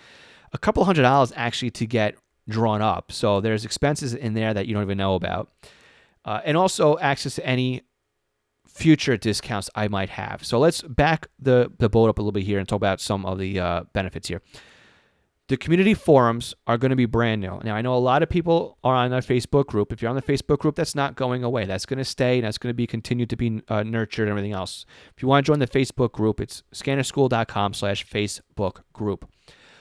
a 0.54 0.58
couple 0.58 0.82
hundred 0.86 1.02
dollars 1.02 1.34
actually 1.36 1.70
to 1.72 1.86
get 1.86 2.14
drawn 2.48 2.80
up. 2.80 3.12
So 3.12 3.42
there's 3.42 3.66
expenses 3.66 4.14
in 4.14 4.32
there 4.32 4.54
that 4.54 4.66
you 4.66 4.72
don't 4.72 4.82
even 4.82 4.96
know 4.96 5.16
about. 5.16 5.52
Uh, 6.24 6.40
and 6.46 6.56
also 6.56 6.96
access 6.98 7.34
to 7.34 7.46
any 7.46 7.82
future 8.66 9.18
discounts 9.18 9.68
I 9.74 9.86
might 9.88 10.08
have. 10.08 10.42
So 10.46 10.58
let's 10.58 10.80
back 10.80 11.28
the, 11.38 11.70
the 11.78 11.90
boat 11.90 12.08
up 12.08 12.18
a 12.18 12.22
little 12.22 12.32
bit 12.32 12.44
here 12.44 12.58
and 12.58 12.66
talk 12.66 12.78
about 12.78 13.02
some 13.02 13.26
of 13.26 13.38
the 13.38 13.60
uh, 13.60 13.82
benefits 13.92 14.28
here. 14.28 14.40
The 15.48 15.56
community 15.56 15.94
forums 15.94 16.54
are 16.66 16.76
going 16.76 16.90
to 16.90 16.96
be 16.96 17.06
brand 17.06 17.40
new. 17.40 17.58
Now, 17.64 17.74
I 17.74 17.80
know 17.80 17.94
a 17.94 17.96
lot 17.96 18.22
of 18.22 18.28
people 18.28 18.76
are 18.84 18.94
on 18.94 19.14
our 19.14 19.22
Facebook 19.22 19.66
group. 19.66 19.92
If 19.92 20.02
you're 20.02 20.10
on 20.10 20.16
the 20.16 20.20
Facebook 20.20 20.58
group, 20.58 20.76
that's 20.76 20.94
not 20.94 21.16
going 21.16 21.42
away. 21.42 21.64
That's 21.64 21.86
going 21.86 21.98
to 21.98 22.04
stay 22.04 22.36
and 22.36 22.44
that's 22.44 22.58
going 22.58 22.68
to 22.70 22.74
be 22.74 22.86
continued 22.86 23.30
to 23.30 23.36
be 23.36 23.62
uh, 23.68 23.82
nurtured 23.82 24.28
and 24.28 24.30
everything 24.30 24.52
else. 24.52 24.84
If 25.16 25.22
you 25.22 25.28
want 25.28 25.46
to 25.46 25.50
join 25.50 25.58
the 25.58 25.66
Facebook 25.66 26.12
group, 26.12 26.38
it's 26.38 26.62
scannerschool.com 26.74 27.72
slash 27.72 28.06
Facebook 28.06 28.82
group. 28.92 29.26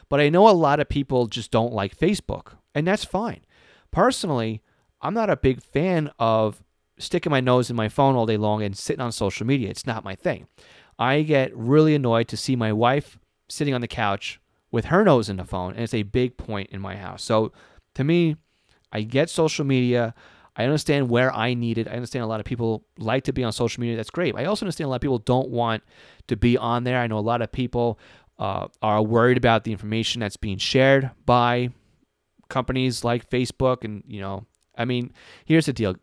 But 0.07 0.21
I 0.21 0.29
know 0.29 0.47
a 0.47 0.51
lot 0.51 0.79
of 0.79 0.87
people 0.87 1.27
just 1.27 1.51
don't 1.51 1.73
like 1.73 1.97
Facebook, 1.97 2.53
and 2.73 2.87
that's 2.87 3.03
fine. 3.03 3.41
Personally, 3.91 4.61
I'm 5.01 5.13
not 5.13 5.29
a 5.29 5.35
big 5.35 5.61
fan 5.61 6.11
of 6.17 6.63
sticking 6.97 7.29
my 7.29 7.41
nose 7.41 7.69
in 7.69 7.75
my 7.75 7.89
phone 7.89 8.15
all 8.15 8.25
day 8.25 8.37
long 8.37 8.63
and 8.63 8.77
sitting 8.77 9.01
on 9.01 9.11
social 9.11 9.45
media. 9.45 9.69
It's 9.69 9.85
not 9.85 10.05
my 10.05 10.15
thing. 10.15 10.47
I 10.97 11.23
get 11.23 11.55
really 11.55 11.93
annoyed 11.93 12.29
to 12.29 12.37
see 12.37 12.55
my 12.55 12.71
wife 12.71 13.19
sitting 13.49 13.73
on 13.73 13.81
the 13.81 13.87
couch 13.87 14.39
with 14.71 14.85
her 14.85 15.03
nose 15.03 15.29
in 15.29 15.37
the 15.37 15.45
phone, 15.45 15.73
and 15.73 15.83
it's 15.83 15.93
a 15.93 16.03
big 16.03 16.37
point 16.37 16.69
in 16.71 16.81
my 16.81 16.95
house. 16.95 17.23
So 17.23 17.51
to 17.95 18.03
me, 18.03 18.35
I 18.91 19.01
get 19.01 19.29
social 19.29 19.65
media. 19.65 20.13
I 20.55 20.63
understand 20.63 21.09
where 21.09 21.33
I 21.33 21.53
need 21.53 21.77
it. 21.77 21.87
I 21.87 21.91
understand 21.91 22.23
a 22.23 22.27
lot 22.27 22.39
of 22.39 22.45
people 22.45 22.83
like 22.97 23.23
to 23.25 23.33
be 23.33 23.43
on 23.43 23.51
social 23.51 23.79
media. 23.81 23.95
That's 23.95 24.09
great. 24.09 24.35
I 24.35 24.45
also 24.45 24.65
understand 24.65 24.87
a 24.87 24.89
lot 24.89 24.95
of 24.95 25.01
people 25.01 25.19
don't 25.19 25.49
want 25.49 25.83
to 26.27 26.35
be 26.35 26.57
on 26.57 26.83
there. 26.83 26.99
I 26.99 27.07
know 27.07 27.19
a 27.19 27.19
lot 27.19 27.41
of 27.41 27.51
people 27.51 27.99
uh, 28.39 28.67
are 28.81 29.01
worried 29.01 29.37
about 29.37 29.63
the 29.63 29.71
information 29.71 30.19
that's 30.19 30.37
being 30.37 30.57
shared 30.57 31.11
by 31.25 31.69
companies 32.49 33.03
like 33.03 33.29
Facebook. 33.29 33.83
And, 33.83 34.03
you 34.07 34.19
know, 34.19 34.45
I 34.75 34.85
mean, 34.85 35.13
here's 35.45 35.67
the 35.67 35.73
deal. 35.73 35.95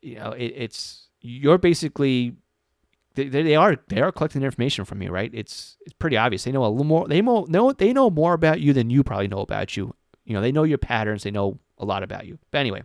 You 0.00 0.16
know, 0.16 0.30
it, 0.30 0.52
it's, 0.56 1.08
you're 1.20 1.58
basically 1.58 2.36
they, 3.14 3.28
they 3.28 3.56
are 3.56 3.76
they 3.88 4.00
are 4.00 4.12
collecting 4.12 4.42
information 4.42 4.84
from 4.84 5.02
you, 5.02 5.10
right? 5.10 5.30
It's 5.34 5.76
it's 5.82 5.94
pretty 5.94 6.16
obvious. 6.16 6.44
They 6.44 6.52
know 6.52 6.64
a 6.64 6.68
little 6.68 6.84
more. 6.84 7.08
They 7.08 7.20
know 7.20 7.72
they 7.72 7.92
know 7.92 8.10
more 8.10 8.34
about 8.34 8.60
you 8.60 8.72
than 8.72 8.90
you 8.90 9.02
probably 9.02 9.28
know 9.28 9.40
about 9.40 9.76
you. 9.76 9.94
You 10.24 10.34
know, 10.34 10.40
they 10.40 10.52
know 10.52 10.62
your 10.62 10.78
patterns. 10.78 11.24
They 11.24 11.30
know 11.30 11.58
a 11.78 11.84
lot 11.84 12.02
about 12.02 12.26
you. 12.26 12.38
But 12.50 12.58
anyway, 12.58 12.84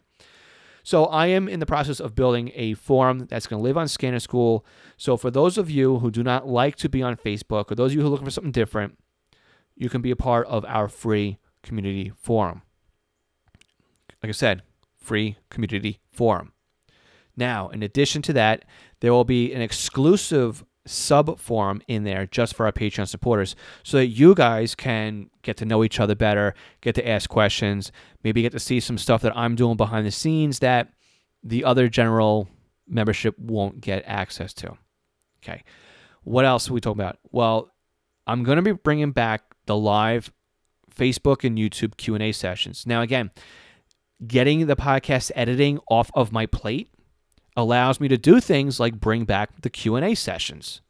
so 0.84 1.06
I 1.06 1.28
am 1.28 1.48
in 1.48 1.60
the 1.60 1.66
process 1.66 2.00
of 2.00 2.16
building 2.16 2.52
a 2.56 2.74
forum 2.76 3.28
that's 3.30 3.48
going 3.48 3.60
to 3.60 3.64
live 3.64 3.78
on 3.78 3.88
Scanner 3.88 4.20
School. 4.20 4.66
So 4.98 5.18
for 5.18 5.30
those 5.30 5.58
of 5.58 5.70
you 5.70 6.00
who 6.00 6.10
do 6.12 6.24
not 6.24 6.48
like 6.48 6.76
to 6.78 6.90
be 6.90 7.04
on 7.04 7.18
Facebook, 7.18 7.72
or 7.72 7.76
those 7.76 7.92
of 7.92 7.96
you 7.96 8.02
who 8.02 8.08
are 8.08 8.10
looking 8.12 8.26
for 8.26 8.32
something 8.32 8.52
different, 8.52 8.98
you 9.76 9.90
can 9.90 10.02
be 10.02 10.12
a 10.12 10.16
part 10.16 10.48
of 10.48 10.64
our 10.66 10.88
free 10.88 11.38
community 11.64 12.12
forum. 12.16 12.62
Like 14.24 14.30
I 14.30 14.32
said, 14.32 14.64
free 14.96 15.38
community 15.50 16.00
forum. 16.12 16.54
Now, 17.36 17.70
in 17.70 17.84
addition 17.84 18.22
to 18.24 18.34
that, 18.34 18.66
there 19.06 19.14
will 19.14 19.24
be 19.24 19.54
an 19.54 19.62
exclusive 19.62 20.66
sub 20.88 21.40
forum 21.40 21.82
in 21.88 22.04
there 22.04 22.28
just 22.28 22.56
for 22.56 22.66
our 22.66 22.72
Patreon 22.72 23.08
supporters 23.08 23.56
so 23.84 23.98
that 23.98 24.08
you 24.08 24.36
guys 24.36 24.76
can 24.76 25.30
get 25.42 25.58
to 25.58 25.66
know 25.66 25.84
each 25.84 26.00
other 26.00 26.16
better, 26.16 26.54
get 26.82 26.96
to 26.96 27.08
ask 27.08 27.30
questions, 27.30 27.92
maybe 28.24 28.42
get 28.42 28.52
to 28.52 28.60
see 28.60 28.80
some 28.80 28.98
stuff 28.98 29.22
that 29.22 29.36
I'm 29.36 29.56
doing 29.56 29.78
behind 29.78 30.06
the 30.06 30.12
scenes 30.12 30.60
that 30.60 30.90
the 31.44 31.64
other 31.64 31.88
general 31.88 32.48
membership 32.88 33.38
won't 33.38 33.82
get 33.82 34.04
access 34.06 34.54
to. 34.54 34.78
Okay. 35.44 35.64
What 36.24 36.46
else 36.46 36.70
are 36.70 36.74
we 36.74 36.82
talking 36.82 37.02
about? 37.02 37.20
Well, 37.32 37.72
I'm 38.28 38.44
going 38.44 38.56
to 38.58 38.62
be 38.64 38.72
bringing 38.72 39.12
back 39.12 39.44
the 39.66 39.78
live 39.78 40.32
Facebook 40.96 41.44
and 41.44 41.58
YouTube 41.58 41.98
Q&A 41.98 42.32
sessions. 42.32 42.86
Now 42.88 43.02
again, 43.02 43.32
getting 44.26 44.66
the 44.66 44.76
podcast 44.76 45.32
editing 45.36 45.80
off 45.90 46.10
of 46.16 46.32
my 46.32 46.46
plate 46.46 46.90
allows 47.56 48.00
me 48.00 48.08
to 48.08 48.18
do 48.18 48.40
things 48.40 48.80
like 48.80 49.00
bring 49.00 49.26
back 49.26 49.62
the 49.62 49.70
Q&A 49.70 50.16
sessions. 50.16 50.82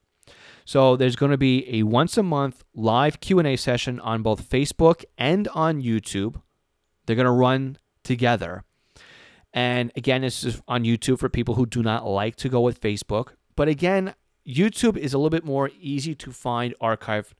So 0.65 0.95
there's 0.95 1.15
going 1.15 1.31
to 1.31 1.37
be 1.37 1.67
a 1.69 1.83
once 1.83 2.17
a 2.17 2.23
month 2.23 2.63
live 2.73 3.19
Q&A 3.19 3.55
session 3.55 3.99
on 3.99 4.23
both 4.23 4.49
Facebook 4.49 5.03
and 5.17 5.47
on 5.49 5.81
YouTube. 5.81 6.41
They're 7.05 7.15
going 7.15 7.25
to 7.25 7.31
run 7.31 7.77
together. 8.03 8.63
And 9.53 9.91
again, 9.95 10.21
this 10.21 10.43
is 10.43 10.61
on 10.67 10.83
YouTube 10.83 11.19
for 11.19 11.29
people 11.29 11.55
who 11.55 11.65
do 11.65 11.83
not 11.83 12.05
like 12.05 12.35
to 12.37 12.49
go 12.49 12.61
with 12.61 12.81
Facebook. 12.81 13.33
But 13.55 13.67
again, 13.67 14.15
YouTube 14.45 14.97
is 14.97 15.13
a 15.13 15.17
little 15.17 15.29
bit 15.29 15.45
more 15.45 15.69
easy 15.79 16.15
to 16.15 16.31
find 16.31 16.73
archived 16.81 17.31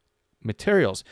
materials. 0.44 1.04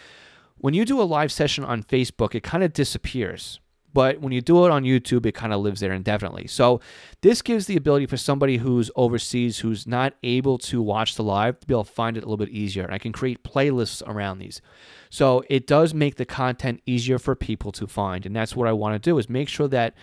When 0.57 0.73
you 0.73 0.85
do 0.85 1.01
a 1.01 1.03
live 1.03 1.31
session 1.31 1.65
on 1.65 1.83
Facebook, 1.83 2.35
it 2.35 2.43
kind 2.43 2.63
of 2.63 2.73
disappears. 2.73 3.59
But 3.93 4.21
when 4.21 4.33
you 4.33 4.41
do 4.41 4.65
it 4.65 4.71
on 4.71 4.83
YouTube, 4.83 5.25
it 5.25 5.33
kind 5.33 5.53
of 5.53 5.61
lives 5.61 5.79
there 5.79 5.93
indefinitely. 5.93 6.47
So 6.47 6.81
this 7.21 7.41
gives 7.41 7.67
the 7.67 7.77
ability 7.77 8.07
for 8.07 8.17
somebody 8.17 8.57
who's 8.57 8.89
overseas, 8.95 9.59
who's 9.59 9.85
not 9.85 10.13
able 10.23 10.57
to 10.59 10.81
watch 10.81 11.15
the 11.15 11.23
live, 11.23 11.59
to 11.59 11.67
be 11.67 11.73
able 11.73 11.83
to 11.83 11.91
find 11.91 12.17
it 12.17 12.23
a 12.23 12.25
little 12.25 12.43
bit 12.43 12.49
easier. 12.49 12.83
And 12.83 12.93
I 12.93 12.97
can 12.97 13.11
create 13.11 13.43
playlists 13.43 14.01
around 14.07 14.39
these. 14.39 14.61
So 15.09 15.43
it 15.47 15.67
does 15.67 15.93
make 15.93 16.15
the 16.15 16.25
content 16.25 16.81
easier 16.85 17.19
for 17.19 17.35
people 17.35 17.71
to 17.73 17.85
find. 17.85 18.25
And 18.25 18.35
that's 18.35 18.55
what 18.55 18.67
I 18.67 18.73
want 18.73 18.95
to 18.95 19.09
do 19.09 19.17
is 19.19 19.29
make 19.29 19.47
sure 19.47 19.67
that, 19.67 19.93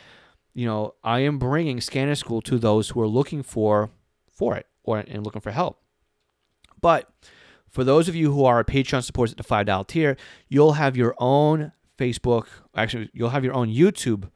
you 0.54 0.66
know, 0.66 0.94
I 1.02 1.20
am 1.20 1.38
bringing 1.38 1.80
Scanner 1.80 2.14
School 2.14 2.40
to 2.42 2.58
those 2.58 2.90
who 2.90 3.00
are 3.00 3.08
looking 3.08 3.42
for 3.42 3.90
for 4.30 4.56
it 4.56 4.66
or 4.84 4.98
and 4.98 5.24
looking 5.24 5.40
for 5.40 5.50
help. 5.50 5.80
But 6.80 7.10
for 7.68 7.84
those 7.84 8.08
of 8.08 8.16
you 8.16 8.32
who 8.32 8.44
are 8.44 8.58
a 8.58 8.64
Patreon 8.64 9.02
supporters 9.04 9.32
at 9.32 9.36
the 9.36 9.44
$5 9.44 9.86
tier, 9.86 10.16
you'll 10.48 10.72
have 10.72 10.96
your 10.96 11.14
own 11.18 11.72
Facebook. 12.00 12.46
Actually, 12.74 13.10
you'll 13.12 13.30
have 13.30 13.44
your 13.44 13.54
own 13.54 13.68
YouTube 13.68 14.30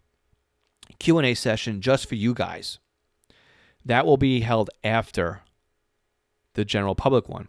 Q&A 0.99 1.35
session 1.35 1.81
just 1.81 2.07
for 2.07 2.15
you 2.15 2.35
guys. 2.35 2.79
That 3.85 4.07
will 4.07 4.17
be 4.17 4.41
held 4.41 4.71
after 4.83 5.41
the 6.55 6.65
general 6.65 6.95
public 6.95 7.29
one. 7.29 7.49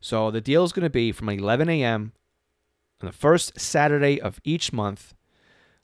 So 0.00 0.30
the 0.30 0.40
deal 0.40 0.64
is 0.64 0.72
going 0.72 0.84
to 0.84 0.90
be 0.90 1.12
from 1.12 1.28
11 1.28 1.68
a.m. 1.70 2.12
on 3.00 3.06
the 3.06 3.12
first 3.12 3.58
Saturday 3.58 4.20
of 4.20 4.38
each 4.44 4.72
month, 4.72 5.14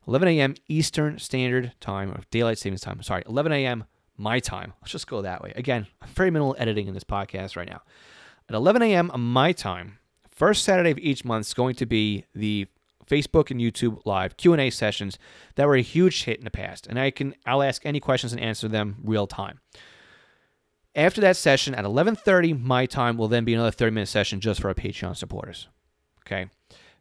11 0.06 0.28
a.m. 0.28 0.54
Eastern 0.68 1.18
Standard 1.18 1.72
Time 1.80 2.10
or 2.10 2.20
Daylight 2.30 2.58
Savings 2.58 2.82
Time. 2.82 3.02
Sorry, 3.02 3.22
11 3.26 3.52
a.m. 3.52 3.84
my 4.16 4.38
time. 4.38 4.74
Let's 4.80 4.92
just 4.92 5.06
go 5.06 5.22
that 5.22 5.42
way. 5.42 5.52
Again, 5.56 5.86
I'm 6.02 6.08
very 6.08 6.30
minimal 6.30 6.56
editing 6.58 6.86
in 6.86 6.94
this 6.94 7.04
podcast 7.04 7.56
right 7.56 7.68
now. 7.68 7.82
At 8.48 8.54
11 8.54 8.82
a.m. 8.82 9.10
my 9.16 9.52
time, 9.52 9.98
first 10.28 10.64
Saturday 10.64 10.90
of 10.90 10.98
each 10.98 11.24
month 11.24 11.46
is 11.46 11.54
going 11.54 11.74
to 11.76 11.86
be 11.86 12.24
the 12.34 12.66
Facebook 13.10 13.50
and 13.50 13.60
YouTube 13.60 14.00
live 14.04 14.36
Q&A 14.36 14.70
sessions 14.70 15.18
that 15.56 15.66
were 15.66 15.74
a 15.74 15.82
huge 15.82 16.24
hit 16.24 16.38
in 16.38 16.44
the 16.44 16.50
past, 16.50 16.86
and 16.86 16.98
I 16.98 17.10
can 17.10 17.34
I'll 17.44 17.62
ask 17.62 17.84
any 17.84 18.00
questions 18.00 18.32
and 18.32 18.40
answer 18.40 18.68
them 18.68 18.96
real 19.02 19.26
time. 19.26 19.60
After 20.94 21.20
that 21.20 21.36
session 21.36 21.74
at 21.74 21.84
11:30 21.84 22.60
my 22.60 22.86
time 22.86 23.16
will 23.16 23.28
then 23.28 23.44
be 23.44 23.54
another 23.54 23.70
30-minute 23.70 24.08
session 24.08 24.40
just 24.40 24.60
for 24.60 24.68
our 24.68 24.74
Patreon 24.74 25.16
supporters. 25.16 25.68
Okay? 26.26 26.48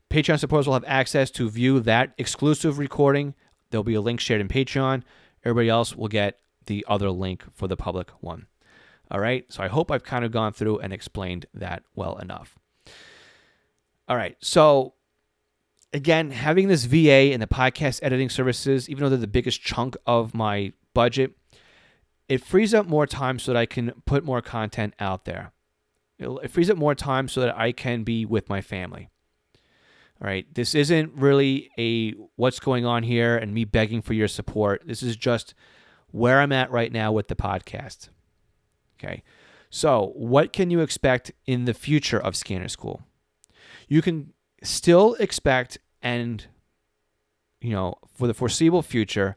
Patreon 0.09 0.39
supporters 0.39 0.65
will 0.65 0.73
have 0.73 0.83
access 0.87 1.29
to 1.31 1.49
view 1.49 1.79
that 1.81 2.13
exclusive 2.17 2.79
recording. 2.79 3.35
There'll 3.69 3.83
be 3.83 3.93
a 3.93 4.01
link 4.01 4.19
shared 4.19 4.41
in 4.41 4.47
Patreon. 4.47 5.03
Everybody 5.45 5.69
else 5.69 5.95
will 5.95 6.07
get 6.07 6.39
the 6.65 6.83
other 6.87 7.11
link 7.11 7.43
for 7.51 7.67
the 7.67 7.77
public 7.77 8.09
one. 8.19 8.47
All 9.11 9.19
right? 9.19 9.45
So 9.49 9.63
I 9.63 9.67
hope 9.67 9.91
I've 9.91 10.03
kind 10.03 10.25
of 10.25 10.31
gone 10.31 10.53
through 10.53 10.79
and 10.79 10.91
explained 10.91 11.45
that 11.53 11.83
well 11.95 12.17
enough. 12.17 12.57
All 14.07 14.17
right. 14.17 14.35
So 14.41 14.95
again, 15.93 16.31
having 16.31 16.67
this 16.67 16.85
VA 16.85 17.31
and 17.33 17.41
the 17.41 17.47
podcast 17.47 17.99
editing 18.03 18.29
services, 18.29 18.89
even 18.89 19.03
though 19.03 19.09
they're 19.09 19.17
the 19.17 19.27
biggest 19.27 19.61
chunk 19.61 19.95
of 20.05 20.33
my 20.33 20.73
budget, 20.93 21.33
it 22.27 22.43
frees 22.43 22.73
up 22.73 22.87
more 22.87 23.07
time 23.07 23.39
so 23.39 23.53
that 23.53 23.59
I 23.59 23.65
can 23.65 23.91
put 24.05 24.23
more 24.23 24.41
content 24.41 24.93
out 24.99 25.25
there. 25.25 25.51
It 26.19 26.51
frees 26.51 26.69
up 26.69 26.77
more 26.77 26.95
time 26.95 27.27
so 27.27 27.41
that 27.41 27.57
I 27.57 27.71
can 27.71 28.03
be 28.03 28.25
with 28.25 28.49
my 28.49 28.61
family. 28.61 29.09
All 30.21 30.27
right, 30.27 30.53
this 30.53 30.75
isn't 30.75 31.13
really 31.15 31.69
a 31.77 32.11
what's 32.35 32.59
going 32.59 32.85
on 32.85 33.03
here 33.03 33.37
and 33.37 33.53
me 33.53 33.63
begging 33.63 34.01
for 34.01 34.13
your 34.13 34.27
support. 34.27 34.83
This 34.85 35.01
is 35.01 35.15
just 35.15 35.53
where 36.11 36.41
I'm 36.41 36.51
at 36.51 36.71
right 36.71 36.91
now 36.91 37.13
with 37.13 37.29
the 37.29 37.35
podcast. 37.35 38.09
Okay, 38.99 39.23
so 39.69 40.11
what 40.15 40.51
can 40.51 40.71
you 40.71 40.81
expect 40.81 41.31
in 41.45 41.63
the 41.63 41.73
future 41.73 42.19
of 42.19 42.35
Scanner 42.35 42.67
School? 42.67 43.01
You 43.87 44.01
can 44.01 44.33
still 44.63 45.15
expect 45.15 45.77
and 46.01 46.47
you 47.61 47.71
know 47.71 47.95
for 48.13 48.27
the 48.27 48.33
foreseeable 48.33 48.81
future 48.81 49.35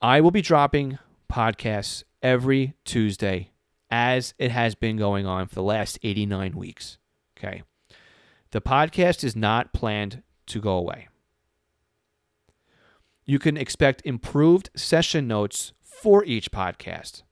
i 0.00 0.20
will 0.20 0.30
be 0.30 0.42
dropping 0.42 0.98
podcasts 1.30 2.04
every 2.22 2.74
tuesday 2.84 3.50
as 3.90 4.34
it 4.38 4.50
has 4.50 4.74
been 4.74 4.96
going 4.96 5.26
on 5.26 5.46
for 5.46 5.54
the 5.54 5.62
last 5.62 5.98
89 6.02 6.56
weeks 6.56 6.98
okay? 7.38 7.62
The 8.50 8.60
podcast 8.60 9.24
is 9.24 9.36
not 9.36 9.72
planned 9.72 10.22
to 10.46 10.60
go 10.60 10.76
away. 10.76 11.08
You 13.24 13.38
can 13.38 13.56
expect 13.56 14.02
improved 14.04 14.70
session 14.76 15.26
notes 15.26 15.72
for 15.82 16.24
each 16.24 16.52
podcast 16.52 17.22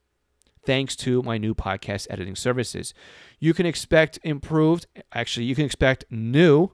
thanks 0.65 0.95
to 0.97 1.21
my 1.23 1.37
new 1.37 1.53
podcast 1.53 2.07
editing 2.09 2.35
services. 2.35 2.93
You 3.39 3.53
can 3.53 3.65
expect 3.65 4.19
improved, 4.23 4.87
actually, 5.13 5.45
you 5.45 5.55
can 5.55 5.65
expect 5.65 6.05
new 6.09 6.71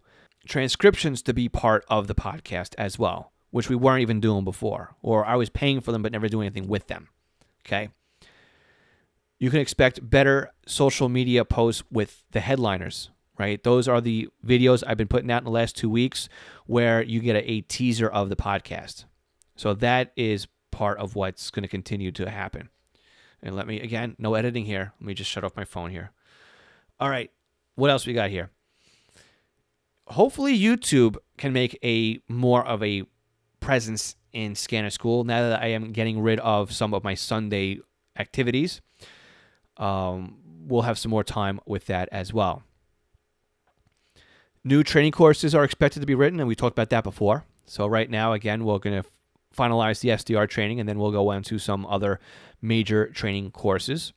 transcriptions 0.47 1.21
to 1.23 1.33
be 1.33 1.49
part 1.49 1.85
of 1.87 2.07
the 2.07 2.15
podcast 2.15 2.73
as 2.77 2.97
well, 2.97 3.31
which 3.51 3.69
we 3.69 3.75
weren't 3.75 4.01
even 4.01 4.19
doing 4.19 4.43
before, 4.43 4.95
or 5.01 5.25
I 5.25 5.35
was 5.35 5.49
paying 5.49 5.81
for 5.81 5.91
them 5.91 6.01
but 6.01 6.11
never 6.11 6.27
doing 6.27 6.47
anything 6.47 6.67
with 6.67 6.87
them. 6.87 7.09
Okay. 7.65 7.89
You 9.39 9.49
can 9.49 9.59
expect 9.59 10.07
better 10.07 10.51
social 10.67 11.09
media 11.09 11.43
posts 11.45 11.83
with 11.91 12.23
the 12.31 12.39
headliners, 12.39 13.09
right? 13.39 13.61
Those 13.63 13.87
are 13.87 13.99
the 13.99 14.29
videos 14.45 14.83
I've 14.85 14.97
been 14.97 15.07
putting 15.07 15.31
out 15.31 15.39
in 15.39 15.45
the 15.45 15.51
last 15.51 15.75
two 15.75 15.89
weeks 15.89 16.29
where 16.65 17.01
you 17.01 17.19
get 17.19 17.35
a, 17.35 17.51
a 17.51 17.61
teaser 17.61 18.07
of 18.07 18.29
the 18.29 18.35
podcast. 18.35 19.05
So 19.55 19.73
that 19.75 20.11
is 20.15 20.47
part 20.71 20.99
of 20.99 21.15
what's 21.15 21.49
going 21.49 21.63
to 21.63 21.67
continue 21.67 22.11
to 22.11 22.29
happen. 22.29 22.69
And 23.43 23.55
let 23.55 23.67
me, 23.67 23.79
again, 23.79 24.15
no 24.19 24.35
editing 24.35 24.65
here. 24.65 24.93
Let 24.99 25.07
me 25.07 25.13
just 25.13 25.29
shut 25.29 25.43
off 25.43 25.55
my 25.55 25.65
phone 25.65 25.89
here. 25.89 26.11
All 26.99 27.09
right. 27.09 27.31
What 27.75 27.89
else 27.89 28.05
we 28.05 28.13
got 28.13 28.29
here? 28.29 28.49
Hopefully, 30.07 30.57
YouTube 30.57 31.17
can 31.37 31.53
make 31.53 31.79
a 31.83 32.19
more 32.27 32.65
of 32.65 32.83
a 32.83 33.03
presence 33.59 34.15
in 34.33 34.55
Scanner 34.55 34.89
School 34.89 35.23
now 35.23 35.49
that 35.49 35.61
I 35.61 35.67
am 35.67 35.91
getting 35.91 36.19
rid 36.19 36.39
of 36.41 36.71
some 36.71 36.93
of 36.93 37.03
my 37.03 37.13
Sunday 37.13 37.79
activities. 38.17 38.81
Um, 39.77 40.37
we'll 40.67 40.83
have 40.83 40.99
some 40.99 41.09
more 41.09 41.23
time 41.23 41.59
with 41.65 41.85
that 41.85 42.09
as 42.11 42.33
well. 42.33 42.63
New 44.63 44.83
training 44.83 45.11
courses 45.11 45.55
are 45.55 45.63
expected 45.63 46.01
to 46.01 46.05
be 46.05 46.13
written, 46.13 46.39
and 46.39 46.47
we 46.47 46.55
talked 46.55 46.75
about 46.75 46.89
that 46.89 47.03
before. 47.03 47.45
So 47.65 47.87
right 47.87 48.09
now, 48.09 48.33
again, 48.33 48.63
we're 48.63 48.77
going 48.77 49.01
to 49.01 49.09
finalize 49.55 50.01
the 50.01 50.09
SDR 50.09 50.47
training, 50.47 50.79
and 50.79 50.87
then 50.87 50.99
we'll 50.99 51.11
go 51.11 51.31
on 51.31 51.41
to 51.43 51.57
some 51.57 51.85
other 51.87 52.19
major 52.61 53.07
training 53.07 53.51
courses. 53.51 54.13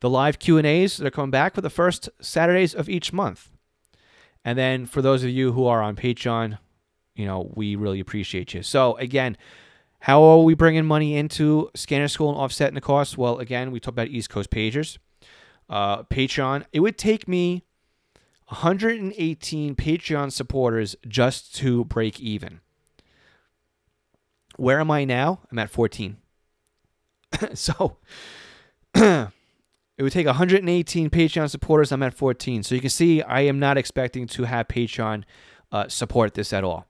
The 0.00 0.10
live 0.10 0.38
Q 0.38 0.58
and 0.58 0.66
A's 0.66 0.98
that 0.98 1.06
are 1.06 1.10
coming 1.10 1.30
back 1.30 1.54
for 1.54 1.60
the 1.60 1.70
first 1.70 2.08
Saturdays 2.20 2.74
of 2.74 2.88
each 2.88 3.12
month. 3.12 3.50
And 4.44 4.58
then 4.58 4.86
for 4.86 5.00
those 5.00 5.24
of 5.24 5.30
you 5.30 5.52
who 5.52 5.66
are 5.66 5.82
on 5.82 5.96
Patreon, 5.96 6.58
you 7.14 7.24
know 7.24 7.50
we 7.54 7.76
really 7.76 8.00
appreciate 8.00 8.52
you. 8.52 8.62
So 8.62 8.96
again, 8.96 9.36
how 10.00 10.22
are 10.22 10.42
we 10.42 10.54
bringing 10.54 10.84
money 10.84 11.16
into 11.16 11.70
Scanner 11.74 12.08
School 12.08 12.28
and 12.28 12.38
offsetting 12.38 12.74
the 12.74 12.80
costs? 12.82 13.16
Well, 13.16 13.38
again, 13.38 13.70
we 13.70 13.80
talked 13.80 13.94
about 13.94 14.08
East 14.08 14.28
Coast 14.28 14.50
Pagers, 14.50 14.98
uh, 15.70 16.02
Patreon. 16.02 16.66
It 16.72 16.80
would 16.80 16.98
take 16.98 17.26
me 17.26 17.64
118 18.48 19.74
Patreon 19.74 20.30
supporters 20.30 20.94
just 21.08 21.54
to 21.56 21.86
break 21.86 22.20
even. 22.20 22.60
Where 24.56 24.78
am 24.78 24.90
I 24.90 25.04
now? 25.04 25.40
I'm 25.50 25.58
at 25.58 25.70
14. 25.70 26.18
so 27.54 27.98
it 28.94 30.02
would 30.02 30.12
take 30.12 30.26
118 30.26 31.10
Patreon 31.10 31.50
supporters. 31.50 31.92
I'm 31.92 32.02
at 32.02 32.14
14. 32.14 32.62
So 32.62 32.74
you 32.74 32.80
can 32.80 32.90
see 32.90 33.22
I 33.22 33.42
am 33.42 33.58
not 33.58 33.76
expecting 33.76 34.26
to 34.28 34.44
have 34.44 34.68
Patreon 34.68 35.24
uh, 35.72 35.88
support 35.88 36.34
this 36.34 36.52
at 36.52 36.64
all. 36.64 36.86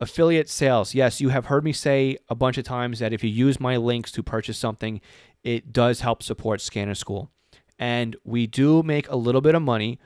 Affiliate 0.00 0.48
sales. 0.48 0.94
Yes, 0.94 1.20
you 1.20 1.28
have 1.30 1.46
heard 1.46 1.64
me 1.64 1.72
say 1.72 2.18
a 2.28 2.34
bunch 2.34 2.58
of 2.58 2.64
times 2.64 2.98
that 2.98 3.12
if 3.12 3.22
you 3.22 3.30
use 3.30 3.60
my 3.60 3.76
links 3.76 4.10
to 4.12 4.22
purchase 4.22 4.58
something, 4.58 5.00
it 5.42 5.72
does 5.72 6.00
help 6.00 6.22
support 6.22 6.60
Scanner 6.60 6.94
School. 6.94 7.30
And 7.78 8.16
we 8.24 8.46
do 8.46 8.82
make 8.82 9.08
a 9.08 9.16
little 9.16 9.40
bit 9.40 9.54
of 9.54 9.62
money. 9.62 9.98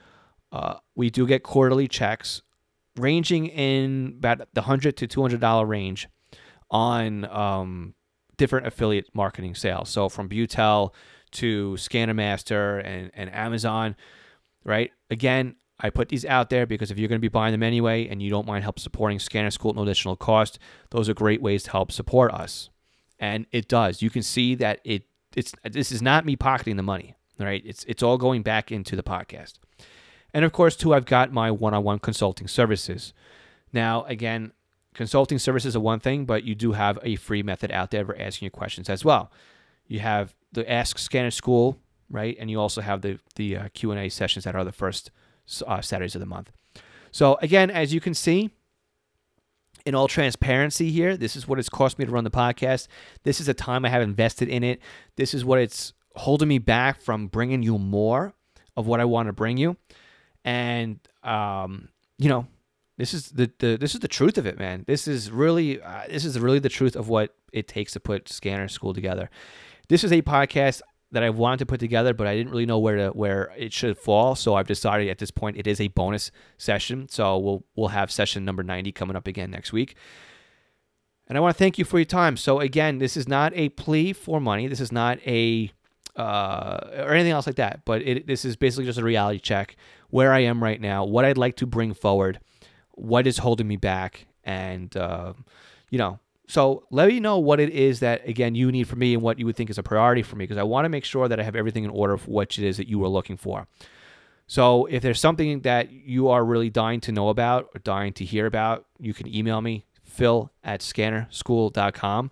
Uh, 0.52 0.74
we 0.94 1.10
do 1.10 1.26
get 1.26 1.42
quarterly 1.42 1.88
checks 1.88 2.42
ranging 2.96 3.46
in 3.46 4.14
about 4.18 4.38
the 4.54 4.62
100 4.62 4.96
to 4.98 5.08
$200 5.08 5.68
range 5.68 6.08
on 6.70 7.24
um, 7.26 7.94
different 8.38 8.66
affiliate 8.66 9.14
marketing 9.14 9.54
sales. 9.54 9.90
So 9.90 10.08
from 10.08 10.28
Butel 10.30 10.94
to 11.32 11.74
Scannermaster 11.78 12.82
and, 12.84 13.10
and 13.12 13.30
Amazon, 13.34 13.94
right? 14.64 14.90
Again, 15.10 15.56
I 15.80 15.90
put 15.90 16.08
these 16.08 16.24
out 16.24 16.50
there 16.50 16.66
because 16.66 16.90
if 16.90 16.98
you're 16.98 17.08
going 17.08 17.20
to 17.20 17.24
be 17.24 17.28
buying 17.28 17.52
them 17.52 17.62
anyway 17.62 18.08
and 18.08 18.22
you 18.22 18.30
don't 18.30 18.46
mind 18.46 18.64
help 18.64 18.78
supporting 18.78 19.18
Scanner 19.18 19.50
School 19.50 19.70
at 19.70 19.76
no 19.76 19.82
additional 19.82 20.16
cost, 20.16 20.58
those 20.90 21.08
are 21.08 21.14
great 21.14 21.42
ways 21.42 21.64
to 21.64 21.70
help 21.70 21.92
support 21.92 22.32
us. 22.32 22.70
And 23.20 23.46
it 23.52 23.68
does. 23.68 24.00
You 24.00 24.10
can 24.10 24.22
see 24.22 24.54
that 24.56 24.80
it 24.84 25.04
it's 25.36 25.52
this 25.62 25.92
is 25.92 26.00
not 26.00 26.24
me 26.24 26.36
pocketing 26.36 26.76
the 26.76 26.82
money, 26.82 27.14
right? 27.38 27.62
It's 27.64 27.84
it's 27.84 28.02
all 28.02 28.16
going 28.16 28.42
back 28.42 28.72
into 28.72 28.96
the 28.96 29.02
podcast. 29.02 29.54
And 30.32 30.44
of 30.44 30.52
course, 30.52 30.76
too, 30.76 30.94
I've 30.94 31.06
got 31.06 31.32
my 31.32 31.50
one-on-one 31.50 32.00
consulting 32.00 32.48
services. 32.48 33.12
Now, 33.72 34.04
again, 34.04 34.52
consulting 34.98 35.38
services 35.38 35.76
are 35.76 35.80
one 35.80 36.00
thing, 36.00 36.24
but 36.24 36.42
you 36.42 36.56
do 36.56 36.72
have 36.72 36.98
a 37.04 37.14
free 37.14 37.40
method 37.40 37.70
out 37.70 37.92
there 37.92 38.04
for 38.04 38.20
asking 38.20 38.46
your 38.46 38.50
questions 38.50 38.90
as 38.90 39.04
well. 39.04 39.30
You 39.86 40.00
have 40.00 40.34
the 40.52 40.68
Ask 40.68 40.98
Scanner 40.98 41.30
School, 41.30 41.78
right? 42.10 42.36
And 42.40 42.50
you 42.50 42.60
also 42.60 42.80
have 42.80 43.00
the 43.00 43.20
the 43.36 43.56
uh, 43.56 43.68
Q 43.72 43.92
and 43.92 44.00
A 44.00 44.08
sessions 44.08 44.44
that 44.44 44.56
are 44.56 44.64
the 44.64 44.72
first 44.72 45.12
uh, 45.64 45.80
Saturdays 45.80 46.16
of 46.16 46.20
the 46.20 46.26
month. 46.26 46.50
So 47.12 47.38
again, 47.40 47.70
as 47.70 47.94
you 47.94 48.00
can 48.00 48.12
see, 48.12 48.50
in 49.86 49.94
all 49.94 50.08
transparency 50.08 50.90
here, 50.90 51.16
this 51.16 51.36
is 51.36 51.46
what 51.46 51.60
it's 51.60 51.68
cost 51.68 51.96
me 51.96 52.04
to 52.04 52.10
run 52.10 52.24
the 52.24 52.30
podcast. 52.30 52.88
This 53.22 53.38
is 53.38 53.46
the 53.46 53.54
time 53.54 53.84
I 53.84 53.90
have 53.90 54.02
invested 54.02 54.48
in 54.48 54.64
it. 54.64 54.80
This 55.14 55.32
is 55.32 55.44
what 55.44 55.60
it's 55.60 55.92
holding 56.16 56.48
me 56.48 56.58
back 56.58 57.00
from 57.00 57.28
bringing 57.28 57.62
you 57.62 57.78
more 57.78 58.34
of 58.76 58.88
what 58.88 58.98
I 58.98 59.04
want 59.04 59.28
to 59.28 59.32
bring 59.32 59.58
you. 59.58 59.76
And 60.44 60.98
um, 61.22 61.88
you 62.18 62.28
know, 62.28 62.48
this 62.98 63.14
is 63.14 63.30
the, 63.30 63.50
the 63.60 63.76
this 63.76 63.94
is 63.94 64.00
the 64.00 64.08
truth 64.08 64.36
of 64.36 64.46
it, 64.46 64.58
man. 64.58 64.84
This 64.86 65.08
is 65.08 65.30
really 65.30 65.80
uh, 65.80 66.02
this 66.10 66.24
is 66.24 66.38
really 66.38 66.58
the 66.58 66.68
truth 66.68 66.96
of 66.96 67.08
what 67.08 67.34
it 67.52 67.68
takes 67.68 67.92
to 67.92 68.00
put 68.00 68.28
Scanner 68.28 68.68
School 68.68 68.92
together. 68.92 69.30
This 69.88 70.04
is 70.04 70.12
a 70.12 70.20
podcast 70.20 70.82
that 71.12 71.22
I 71.22 71.30
wanted 71.30 71.60
to 71.60 71.66
put 71.66 71.80
together, 71.80 72.12
but 72.12 72.26
I 72.26 72.36
didn't 72.36 72.50
really 72.50 72.66
know 72.66 72.78
where 72.78 72.96
to 72.96 73.08
where 73.10 73.52
it 73.56 73.72
should 73.72 73.96
fall. 73.96 74.34
So 74.34 74.56
I've 74.56 74.66
decided 74.66 75.08
at 75.08 75.18
this 75.18 75.30
point 75.30 75.56
it 75.56 75.66
is 75.66 75.80
a 75.80 75.88
bonus 75.88 76.32
session. 76.58 77.08
So 77.08 77.38
we'll 77.38 77.64
we'll 77.76 77.88
have 77.88 78.10
session 78.10 78.44
number 78.44 78.64
90 78.64 78.90
coming 78.92 79.16
up 79.16 79.28
again 79.28 79.50
next 79.50 79.72
week. 79.72 79.94
And 81.28 81.38
I 81.38 81.40
want 81.40 81.54
to 81.54 81.58
thank 81.58 81.78
you 81.78 81.84
for 81.84 81.98
your 81.98 82.06
time. 82.06 82.36
So 82.36 82.58
again, 82.58 82.98
this 82.98 83.16
is 83.16 83.28
not 83.28 83.52
a 83.54 83.68
plea 83.70 84.12
for 84.12 84.40
money. 84.40 84.66
This 84.66 84.80
is 84.80 84.90
not 84.90 85.18
a 85.26 85.70
uh, 86.16 86.80
or 86.96 87.14
anything 87.14 87.32
else 87.32 87.46
like 87.46 87.56
that. 87.56 87.84
But 87.84 88.02
it, 88.02 88.26
this 88.26 88.44
is 88.44 88.56
basically 88.56 88.86
just 88.86 88.98
a 88.98 89.04
reality 89.04 89.38
check 89.38 89.76
where 90.10 90.32
I 90.32 90.40
am 90.40 90.62
right 90.62 90.80
now, 90.80 91.04
what 91.04 91.24
I'd 91.24 91.38
like 91.38 91.56
to 91.56 91.66
bring 91.66 91.94
forward, 91.94 92.40
what 92.98 93.26
is 93.26 93.38
holding 93.38 93.68
me 93.68 93.76
back, 93.76 94.26
and 94.44 94.94
uh, 94.96 95.32
you 95.90 95.98
know, 95.98 96.18
so 96.48 96.84
let 96.90 97.08
me 97.08 97.20
know 97.20 97.38
what 97.38 97.60
it 97.60 97.70
is 97.70 98.00
that 98.00 98.26
again 98.28 98.54
you 98.54 98.72
need 98.72 98.88
from 98.88 98.98
me 98.98 99.14
and 99.14 99.22
what 99.22 99.38
you 99.38 99.46
would 99.46 99.56
think 99.56 99.70
is 99.70 99.78
a 99.78 99.82
priority 99.82 100.22
for 100.22 100.36
me 100.36 100.44
because 100.44 100.56
I 100.56 100.62
want 100.62 100.86
to 100.86 100.88
make 100.88 101.04
sure 101.04 101.28
that 101.28 101.38
I 101.38 101.42
have 101.42 101.54
everything 101.56 101.84
in 101.84 101.90
order 101.90 102.16
for 102.16 102.30
what 102.30 102.58
it 102.58 102.64
is 102.64 102.78
that 102.78 102.88
you 102.88 103.02
are 103.04 103.08
looking 103.08 103.36
for. 103.36 103.66
So 104.46 104.86
if 104.86 105.02
there's 105.02 105.20
something 105.20 105.60
that 105.60 105.92
you 105.92 106.28
are 106.28 106.42
really 106.42 106.70
dying 106.70 107.00
to 107.02 107.12
know 107.12 107.28
about 107.28 107.68
or 107.74 107.80
dying 107.80 108.14
to 108.14 108.24
hear 108.24 108.46
about, 108.46 108.86
you 108.98 109.12
can 109.12 109.32
email 109.32 109.60
me, 109.60 109.84
phil 110.02 110.50
at 110.64 110.80
scannerschool.com. 110.80 112.30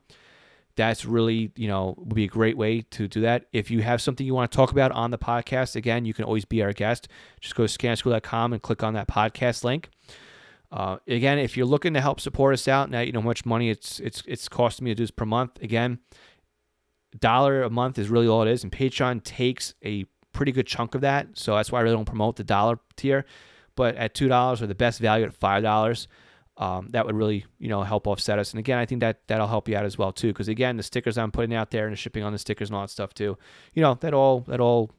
That's 0.76 1.04
really, 1.04 1.52
you 1.56 1.68
know, 1.68 1.94
would 1.98 2.14
be 2.14 2.24
a 2.24 2.28
great 2.28 2.56
way 2.56 2.82
to 2.82 3.06
do 3.06 3.20
that. 3.20 3.46
If 3.52 3.70
you 3.70 3.82
have 3.82 4.00
something 4.00 4.26
you 4.26 4.34
want 4.34 4.50
to 4.50 4.56
talk 4.56 4.72
about 4.72 4.92
on 4.92 5.10
the 5.10 5.18
podcast, 5.18 5.76
again, 5.76 6.06
you 6.06 6.14
can 6.14 6.24
always 6.24 6.46
be 6.46 6.62
our 6.62 6.72
guest. 6.72 7.08
Just 7.40 7.54
go 7.54 7.66
to 7.66 7.78
scannerschool.com 7.78 8.52
and 8.54 8.62
click 8.62 8.82
on 8.82 8.94
that 8.94 9.08
podcast 9.08 9.62
link. 9.62 9.90
Uh, 10.76 10.98
again, 11.08 11.38
if 11.38 11.56
you're 11.56 11.64
looking 11.64 11.94
to 11.94 12.02
help 12.02 12.20
support 12.20 12.52
us 12.52 12.68
out, 12.68 12.90
now 12.90 13.00
you 13.00 13.10
know 13.10 13.22
how 13.22 13.26
much 13.26 13.46
money 13.46 13.70
it's 13.70 13.98
it's 14.00 14.22
it's 14.26 14.46
costing 14.46 14.84
me 14.84 14.90
to 14.90 14.94
do 14.94 15.04
this 15.04 15.10
per 15.10 15.24
month. 15.24 15.58
Again, 15.62 16.00
dollar 17.18 17.62
a 17.62 17.70
month 17.70 17.98
is 17.98 18.10
really 18.10 18.28
all 18.28 18.42
it 18.42 18.48
is, 18.48 18.62
and 18.62 18.70
Patreon 18.70 19.24
takes 19.24 19.72
a 19.82 20.04
pretty 20.34 20.52
good 20.52 20.66
chunk 20.66 20.94
of 20.94 21.00
that. 21.00 21.28
So 21.32 21.56
that's 21.56 21.72
why 21.72 21.78
I 21.78 21.82
really 21.82 21.96
don't 21.96 22.04
promote 22.04 22.36
the 22.36 22.44
dollar 22.44 22.78
tier. 22.96 23.24
But 23.74 23.96
at 23.96 24.12
two 24.12 24.28
dollars 24.28 24.60
or 24.60 24.66
the 24.66 24.74
best 24.74 25.00
value 25.00 25.24
at 25.24 25.32
five 25.32 25.62
dollars, 25.62 26.08
um, 26.58 26.88
that 26.90 27.06
would 27.06 27.14
really 27.14 27.46
you 27.58 27.70
know 27.70 27.82
help 27.82 28.06
offset 28.06 28.38
us. 28.38 28.50
And 28.50 28.58
again, 28.58 28.76
I 28.76 28.84
think 28.84 29.00
that 29.00 29.20
that'll 29.28 29.48
help 29.48 29.70
you 29.70 29.78
out 29.78 29.86
as 29.86 29.96
well 29.96 30.12
too, 30.12 30.28
because 30.28 30.48
again, 30.48 30.76
the 30.76 30.82
stickers 30.82 31.16
I'm 31.16 31.32
putting 31.32 31.54
out 31.54 31.70
there 31.70 31.86
and 31.86 31.92
the 31.94 31.96
shipping 31.96 32.22
on 32.22 32.32
the 32.32 32.38
stickers 32.38 32.68
and 32.68 32.76
all 32.76 32.82
that 32.82 32.90
stuff 32.90 33.14
too, 33.14 33.38
you 33.72 33.80
know 33.80 33.94
that 33.94 34.12
all 34.12 34.40
that 34.40 34.60
all 34.60 34.90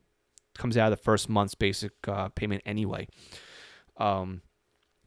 comes 0.58 0.76
out 0.76 0.92
of 0.92 0.98
the 0.98 1.04
first 1.04 1.30
month's 1.30 1.54
basic 1.54 1.92
uh, 2.08 2.30
payment 2.30 2.64
anyway. 2.66 3.08
Um, 3.98 4.42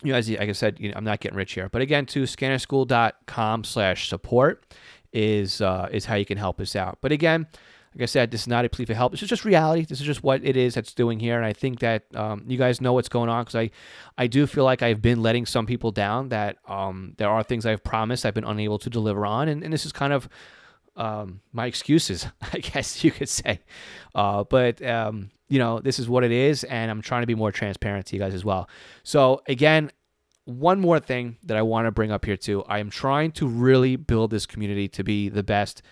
you 0.03 0.13
know, 0.13 0.19
as 0.19 0.29
like 0.29 0.49
I 0.49 0.53
said, 0.53 0.79
you 0.81 0.89
know, 0.89 0.95
I'm 0.97 1.05
not 1.05 1.21
getting 1.21 1.37
rich 1.37 1.53
here. 1.53 1.69
But 1.69 1.83
again, 1.83 2.07
to 2.07 2.23
scannerschool.com 2.23 3.65
slash 3.65 4.09
support 4.09 4.65
is 5.13 5.61
uh, 5.61 5.89
is 5.91 6.05
how 6.05 6.15
you 6.15 6.25
can 6.25 6.39
help 6.39 6.61
us 6.61 6.77
out. 6.77 6.99
But 7.01 7.13
again, 7.13 7.47
like 7.95 8.03
I 8.03 8.07
said, 8.07 8.31
this 8.31 8.43
is 8.43 8.47
not 8.47 8.65
a 8.65 8.69
plea 8.69 8.85
for 8.85 8.95
help. 8.95 9.11
This 9.13 9.23
is 9.23 9.29
just 9.29 9.45
reality. 9.45 9.85
This 9.85 10.01
is 10.01 10.07
just 10.07 10.23
what 10.23 10.45
it 10.45 10.57
is 10.57 10.75
that's 10.75 10.95
doing 10.95 11.19
here. 11.19 11.37
And 11.37 11.45
I 11.45 11.53
think 11.53 11.81
that 11.81 12.05
um, 12.15 12.45
you 12.47 12.57
guys 12.57 12.81
know 12.81 12.93
what's 12.93 13.09
going 13.09 13.29
on 13.29 13.43
because 13.43 13.57
I, 13.57 13.71
I 14.17 14.29
do 14.29 14.47
feel 14.47 14.63
like 14.63 14.81
I've 14.81 15.03
been 15.03 15.23
letting 15.23 15.45
some 15.45 15.67
people 15.67 15.91
down 15.91 16.29
that 16.29 16.59
um, 16.69 17.15
there 17.19 17.29
are 17.29 17.43
things 17.43 17.67
I've 17.67 17.83
promised 17.83 18.25
I've 18.25 18.35
been 18.35 18.45
unable 18.45 18.79
to 18.79 18.91
deliver 18.91 19.27
on. 19.27 19.49
And, 19.49 19.65
and 19.65 19.73
this 19.73 19.85
is 19.85 19.91
kind 19.91 20.13
of 20.13 20.29
um, 21.01 21.41
my 21.53 21.67
excuses, 21.67 22.27
I 22.53 22.59
guess 22.59 23.03
you 23.03 23.11
could 23.11 23.29
say. 23.29 23.61
Uh, 24.15 24.45
but 24.45 24.85
um, 24.87 25.31
you 25.49 25.59
know, 25.59 25.81
this 25.81 25.99
is 25.99 26.09
what 26.09 26.23
it 26.23 26.31
is, 26.31 26.63
and 26.65 26.91
I'm 26.91 27.01
trying 27.01 27.23
to 27.23 27.27
be 27.27 27.35
more 27.35 27.51
transparent 27.51 28.07
to 28.07 28.17
you 28.17 28.21
guys 28.21 28.35
as 28.35 28.45
well. 28.45 28.69
So 29.03 29.43
again, 29.49 29.91
one 30.45 30.79
more 30.79 31.01
thing 31.01 31.39
that 31.45 31.57
I 31.57 31.63
want 31.63 31.87
to 31.87 31.91
bring 31.91 32.13
up 32.13 32.25
here 32.25 32.37
too. 32.37 32.63
I 32.65 32.79
am 32.79 32.91
trying 32.91 33.33
to 33.33 33.47
really 33.47 33.97
build 33.97 34.31
this 34.31 34.47
community 34.47 34.89
to 34.89 35.03
be 35.03 35.29
the 35.29 35.43
best 35.43 35.83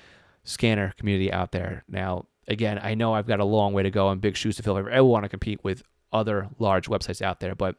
scanner 0.45 0.93
community 0.99 1.33
out 1.33 1.53
there. 1.53 1.85
Now, 1.89 2.27
again, 2.47 2.79
I 2.83 2.95
know 2.95 3.15
I've 3.15 3.27
got 3.27 3.41
a 3.41 3.45
long 3.45 3.73
way 3.73 3.83
to 3.83 3.91
go 3.91 4.11
and 4.11 4.21
big 4.21 4.37
shoes 4.37 4.57
to 4.57 4.63
fill. 4.63 4.77
I 4.77 4.81
ever 4.81 5.05
want 5.05 5.25
to 5.25 5.29
compete 5.29 5.65
with 5.65 5.83
other 6.13 6.49
large 6.59 6.89
websites 6.89 7.23
out 7.23 7.41
there, 7.41 7.55
but 7.55 7.77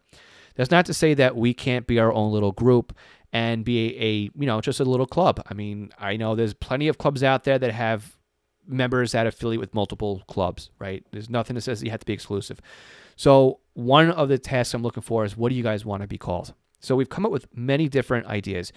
that's 0.55 0.71
not 0.71 0.85
to 0.87 0.93
say 0.93 1.13
that 1.13 1.35
we 1.35 1.53
can't 1.53 1.87
be 1.87 1.99
our 1.99 2.11
own 2.11 2.31
little 2.31 2.51
group 2.51 2.95
and 3.31 3.63
be 3.63 3.95
a, 3.95 4.03
a 4.03 4.11
you 4.35 4.45
know 4.45 4.61
just 4.61 4.79
a 4.79 4.85
little 4.85 5.05
club. 5.05 5.41
I 5.49 5.53
mean, 5.53 5.91
I 5.97 6.17
know 6.17 6.35
there's 6.35 6.53
plenty 6.53 6.87
of 6.87 6.97
clubs 6.97 7.23
out 7.23 7.43
there 7.43 7.59
that 7.59 7.71
have 7.71 8.17
members 8.67 9.11
that 9.13 9.27
affiliate 9.27 9.59
with 9.59 9.73
multiple 9.73 10.23
clubs, 10.27 10.69
right? 10.79 11.03
There's 11.11 11.29
nothing 11.29 11.55
that 11.55 11.61
says 11.61 11.83
you 11.83 11.91
have 11.91 11.99
to 11.99 12.05
be 12.05 12.13
exclusive. 12.13 12.61
So 13.15 13.59
one 13.73 14.11
of 14.11 14.29
the 14.29 14.37
tasks 14.37 14.73
I'm 14.73 14.83
looking 14.83 15.03
for 15.03 15.25
is 15.25 15.35
what 15.35 15.49
do 15.49 15.55
you 15.55 15.63
guys 15.63 15.83
want 15.83 16.01
to 16.03 16.07
be 16.07 16.17
called? 16.17 16.53
So 16.79 16.95
we've 16.95 17.09
come 17.09 17.25
up 17.25 17.31
with 17.31 17.47
many 17.55 17.89
different 17.89 18.27
ideas. 18.27 18.71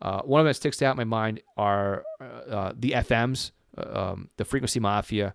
Uh, 0.00 0.20
one 0.20 0.40
of 0.40 0.44
them 0.44 0.50
that 0.50 0.54
sticks 0.54 0.80
out 0.82 0.92
in 0.92 0.96
my 0.96 1.04
mind 1.04 1.40
are 1.56 2.04
uh, 2.20 2.24
uh 2.24 2.72
the 2.76 2.92
FMs, 2.92 3.50
uh, 3.76 4.12
um, 4.12 4.28
the 4.36 4.44
Frequency 4.44 4.78
Mafia. 4.78 5.34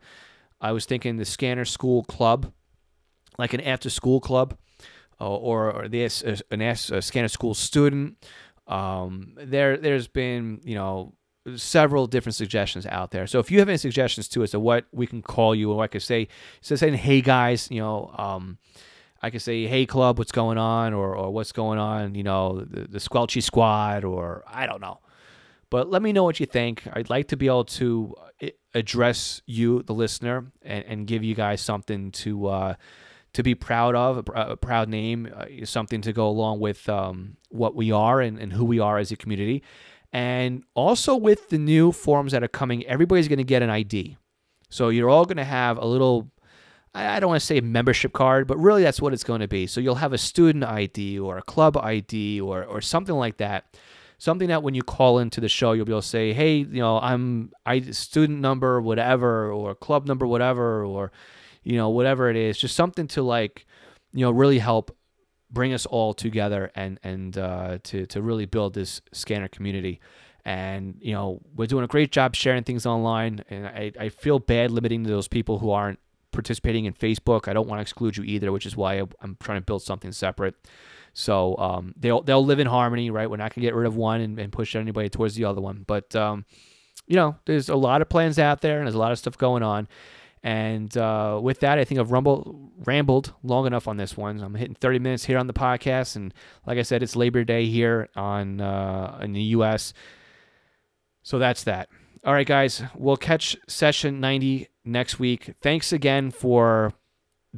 I 0.61 0.71
was 0.71 0.85
thinking 0.85 1.17
the 1.17 1.25
Scanner 1.25 1.65
School 1.65 2.03
Club, 2.05 2.53
like 3.37 3.53
an 3.53 3.59
after 3.59 3.89
school 3.89 4.21
club, 4.21 4.57
uh, 5.19 5.29
or, 5.29 5.71
or 5.71 5.87
the 5.89 6.09
an 6.51 6.61
a 6.61 7.01
Scanner 7.01 7.27
School 7.27 7.53
student. 7.53 8.25
Um, 8.67 9.33
there, 9.35 9.77
there's 9.77 10.07
been 10.07 10.61
you 10.63 10.75
know 10.75 11.13
several 11.55 12.07
different 12.07 12.35
suggestions 12.35 12.85
out 12.85 13.11
there. 13.11 13.27
So 13.27 13.39
if 13.39 13.51
you 13.51 13.59
have 13.59 13.69
any 13.69 13.77
suggestions 13.77 14.27
to 14.29 14.43
as 14.43 14.51
to 14.51 14.59
what 14.59 14.85
we 14.91 15.07
can 15.07 15.21
call 15.21 15.53
you, 15.53 15.71
or 15.71 15.83
I 15.83 15.87
could 15.87 16.01
say, 16.01 16.27
so 16.61 16.75
saying, 16.75 16.93
hey 16.95 17.21
guys, 17.21 17.69
you 17.69 17.81
know, 17.81 18.13
um, 18.17 18.57
I 19.21 19.29
could 19.29 19.41
say, 19.41 19.67
hey 19.67 19.85
club, 19.85 20.17
what's 20.17 20.31
going 20.31 20.57
on, 20.57 20.93
or 20.93 21.15
or 21.15 21.31
what's 21.31 21.51
going 21.51 21.79
on, 21.79 22.15
you 22.15 22.23
know, 22.23 22.61
the, 22.61 22.87
the 22.87 22.99
Squelchy 22.99 23.41
Squad, 23.41 24.03
or 24.03 24.43
I 24.47 24.65
don't 24.65 24.81
know. 24.81 24.99
But 25.69 25.89
let 25.89 26.01
me 26.01 26.13
know 26.13 26.23
what 26.23 26.39
you 26.39 26.45
think. 26.45 26.83
I'd 26.93 27.09
like 27.09 27.29
to 27.29 27.37
be 27.37 27.47
able 27.47 27.65
to 27.65 28.13
uh, 28.43 28.47
address 28.75 29.41
you, 29.47 29.81
the 29.81 29.93
listener, 29.93 30.51
and, 30.61 30.85
and 30.85 31.07
give 31.07 31.23
you 31.23 31.35
guys 31.35 31.61
something 31.61 32.11
to 32.11 32.47
uh, 32.47 32.75
to 33.33 33.43
be 33.43 33.55
proud 33.55 33.95
of, 33.95 34.29
a 34.33 34.55
proud 34.55 34.89
name, 34.89 35.29
uh, 35.35 35.65
something 35.65 36.01
to 36.01 36.13
go 36.13 36.27
along 36.27 36.59
with 36.59 36.87
um, 36.87 37.37
what 37.49 37.75
we 37.75 37.91
are 37.91 38.21
and, 38.21 38.39
and 38.39 38.53
who 38.53 38.63
we 38.63 38.79
are 38.79 38.97
as 38.97 39.11
a 39.11 39.15
community. 39.15 39.63
And 40.11 40.63
also 40.75 41.15
with 41.15 41.49
the 41.49 41.57
new 41.57 41.91
forms 41.91 42.31
that 42.33 42.43
are 42.43 42.47
coming, 42.47 42.85
everybody's 42.85 43.27
going 43.27 43.39
to 43.39 43.43
get 43.43 43.63
an 43.63 43.71
ID. 43.71 44.17
So 44.69 44.89
you're 44.89 45.09
all 45.09 45.25
going 45.25 45.37
to 45.37 45.43
have 45.43 45.77
a 45.77 45.85
little 45.85 46.29
I 46.95 47.19
don't 47.19 47.29
want 47.29 47.41
to 47.41 47.45
say 47.45 47.59
membership 47.59 48.13
card, 48.13 48.45
but 48.45 48.57
really 48.57 48.83
that's 48.83 49.01
what 49.01 49.13
it's 49.13 49.23
going 49.23 49.41
to 49.41 49.47
be. 49.47 49.65
So 49.65 49.81
you'll 49.81 49.95
have 49.95 50.13
a 50.13 50.17
student 50.17 50.63
ID 50.63 51.17
or 51.17 51.39
a 51.39 51.41
club 51.41 51.75
ID 51.75 52.39
or 52.39 52.63
or 52.63 52.81
something 52.81 53.15
like 53.15 53.37
that. 53.37 53.65
Something 54.19 54.49
that 54.49 54.61
when 54.61 54.75
you 54.75 54.83
call 54.83 55.17
into 55.17 55.41
the 55.41 55.49
show, 55.49 55.71
you'll 55.71 55.85
be 55.85 55.91
able 55.91 56.01
to 56.01 56.07
say, 56.07 56.33
"Hey, 56.33 56.57
you 56.57 56.79
know, 56.79 56.99
I'm 56.99 57.51
I 57.65 57.81
student 57.81 58.39
number 58.41 58.79
whatever 58.79 59.51
or 59.51 59.73
club 59.73 60.05
number 60.05 60.27
whatever 60.27 60.85
or 60.85 61.11
you 61.63 61.77
know 61.77 61.89
whatever 61.89 62.29
it 62.29 62.35
is." 62.35 62.57
Just 62.57 62.75
something 62.75 63.07
to 63.09 63.21
like, 63.21 63.65
you 64.13 64.21
know, 64.21 64.31
really 64.31 64.59
help 64.59 64.95
bring 65.51 65.73
us 65.73 65.85
all 65.85 66.13
together 66.13 66.71
and 66.75 66.99
and 67.03 67.37
uh, 67.37 67.77
to 67.83 68.05
to 68.07 68.21
really 68.21 68.45
build 68.45 68.73
this 68.73 69.01
scanner 69.11 69.47
community. 69.47 70.01
And 70.45 70.97
you 70.99 71.13
know, 71.13 71.41
we're 71.55 71.67
doing 71.67 71.85
a 71.85 71.87
great 71.87 72.11
job 72.11 72.35
sharing 72.35 72.63
things 72.63 72.85
online, 72.85 73.43
and 73.49 73.65
I, 73.65 73.93
I 73.97 74.09
feel 74.09 74.39
bad 74.39 74.71
limiting 74.71 75.03
to 75.05 75.09
those 75.09 75.29
people 75.29 75.59
who 75.59 75.71
aren't 75.71 75.99
participating 76.33 76.83
in 76.83 76.93
Facebook. 76.93 77.47
I 77.47 77.53
don't 77.53 77.67
want 77.67 77.77
to 77.77 77.81
exclude 77.81 78.17
you 78.17 78.23
either, 78.23 78.51
which 78.51 78.65
is 78.65 78.75
why 78.75 79.01
I'm 79.21 79.37
trying 79.41 79.59
to 79.59 79.65
build 79.65 79.83
something 79.83 80.11
separate. 80.11 80.55
So 81.13 81.55
um, 81.57 81.93
they'll 81.95 82.21
they'll 82.21 82.43
live 82.43 82.59
in 82.59 82.67
harmony, 82.67 83.09
right? 83.09 83.29
We're 83.29 83.37
not 83.37 83.55
gonna 83.55 83.65
get 83.65 83.75
rid 83.75 83.87
of 83.87 83.95
one 83.95 84.19
and, 84.19 84.37
and 84.39 84.51
push 84.51 84.75
anybody 84.75 85.09
towards 85.09 85.35
the 85.35 85.45
other 85.45 85.61
one. 85.61 85.85
But 85.87 86.13
um, 86.15 86.45
you 87.07 87.15
know, 87.15 87.37
there's 87.45 87.69
a 87.69 87.75
lot 87.75 88.01
of 88.01 88.09
plans 88.09 88.39
out 88.39 88.61
there, 88.61 88.79
and 88.79 88.87
there's 88.87 88.95
a 88.95 88.99
lot 88.99 89.11
of 89.11 89.19
stuff 89.19 89.37
going 89.37 89.63
on. 89.63 89.87
And 90.43 90.95
uh, 90.97 91.39
with 91.41 91.61
that, 91.61 91.79
I 91.79 91.85
think 91.85 92.01
I've 92.01 92.11
rumbled, 92.11 92.71
rambled 92.85 93.33
long 93.43 93.65
enough 93.65 93.87
on 93.87 93.95
this 93.95 94.17
one. 94.17 94.41
I'm 94.41 94.55
hitting 94.55 94.75
30 94.75 94.99
minutes 94.99 95.23
here 95.23 95.37
on 95.37 95.47
the 95.47 95.53
podcast, 95.53 96.17
and 96.17 96.33
like 96.67 96.77
I 96.77 96.81
said, 96.81 97.01
it's 97.01 97.15
Labor 97.15 97.45
Day 97.45 97.65
here 97.67 98.09
on 98.15 98.59
uh, 98.59 99.19
in 99.21 99.31
the 99.31 99.41
U.S. 99.41 99.93
So 101.21 101.39
that's 101.39 101.63
that. 101.63 101.87
All 102.25 102.33
right, 102.33 102.47
guys, 102.47 102.83
we'll 102.95 103.17
catch 103.17 103.55
session 103.67 104.19
90 104.19 104.67
next 104.83 105.17
week. 105.17 105.53
Thanks 105.61 105.93
again 105.93 106.29
for 106.31 106.93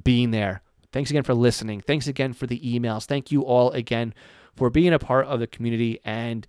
being 0.03 0.29
there. 0.29 0.61
Thanks 0.91 1.09
again 1.09 1.23
for 1.23 1.33
listening. 1.33 1.81
Thanks 1.81 2.07
again 2.07 2.33
for 2.33 2.47
the 2.47 2.59
emails. 2.59 3.05
Thank 3.05 3.31
you 3.31 3.41
all 3.41 3.71
again 3.71 4.13
for 4.55 4.69
being 4.69 4.93
a 4.93 4.99
part 4.99 5.25
of 5.25 5.39
the 5.39 5.47
community 5.47 5.99
and 6.05 6.47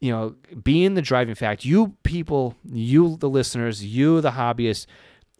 you 0.00 0.12
know 0.12 0.36
being 0.62 0.94
the 0.94 1.02
driving 1.02 1.34
fact. 1.34 1.64
You 1.64 1.96
people, 2.02 2.54
you 2.70 3.16
the 3.16 3.28
listeners, 3.28 3.84
you 3.84 4.20
the 4.20 4.32
hobbyists, 4.32 4.86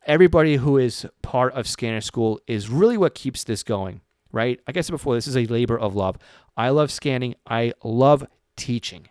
everybody 0.06 0.56
who 0.56 0.78
is 0.78 1.06
part 1.22 1.52
of 1.54 1.68
Scanner 1.68 2.00
School 2.00 2.40
is 2.46 2.68
really 2.68 2.96
what 2.96 3.14
keeps 3.14 3.44
this 3.44 3.62
going, 3.62 4.00
right? 4.32 4.60
Like 4.66 4.76
I 4.76 4.80
said 4.80 4.92
before, 4.92 5.14
this 5.14 5.26
is 5.26 5.36
a 5.36 5.46
labor 5.46 5.78
of 5.78 5.94
love. 5.94 6.18
I 6.56 6.70
love 6.70 6.90
scanning. 6.90 7.34
I 7.46 7.72
love 7.82 8.26
teaching. 8.56 9.08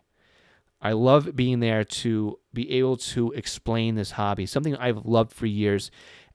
I 0.82 0.91
love 0.91 1.36
being 1.36 1.60
there 1.60 1.84
to 1.84 2.39
be 2.54 2.71
able 2.71 2.97
to 2.97 3.32
explain 3.32 3.95
this 3.95 4.12
hobby, 4.12 4.45
something 4.45 4.76
I've 4.76 5.06
loved 5.06 5.34
for 5.34 5.45
years. 5.45 5.89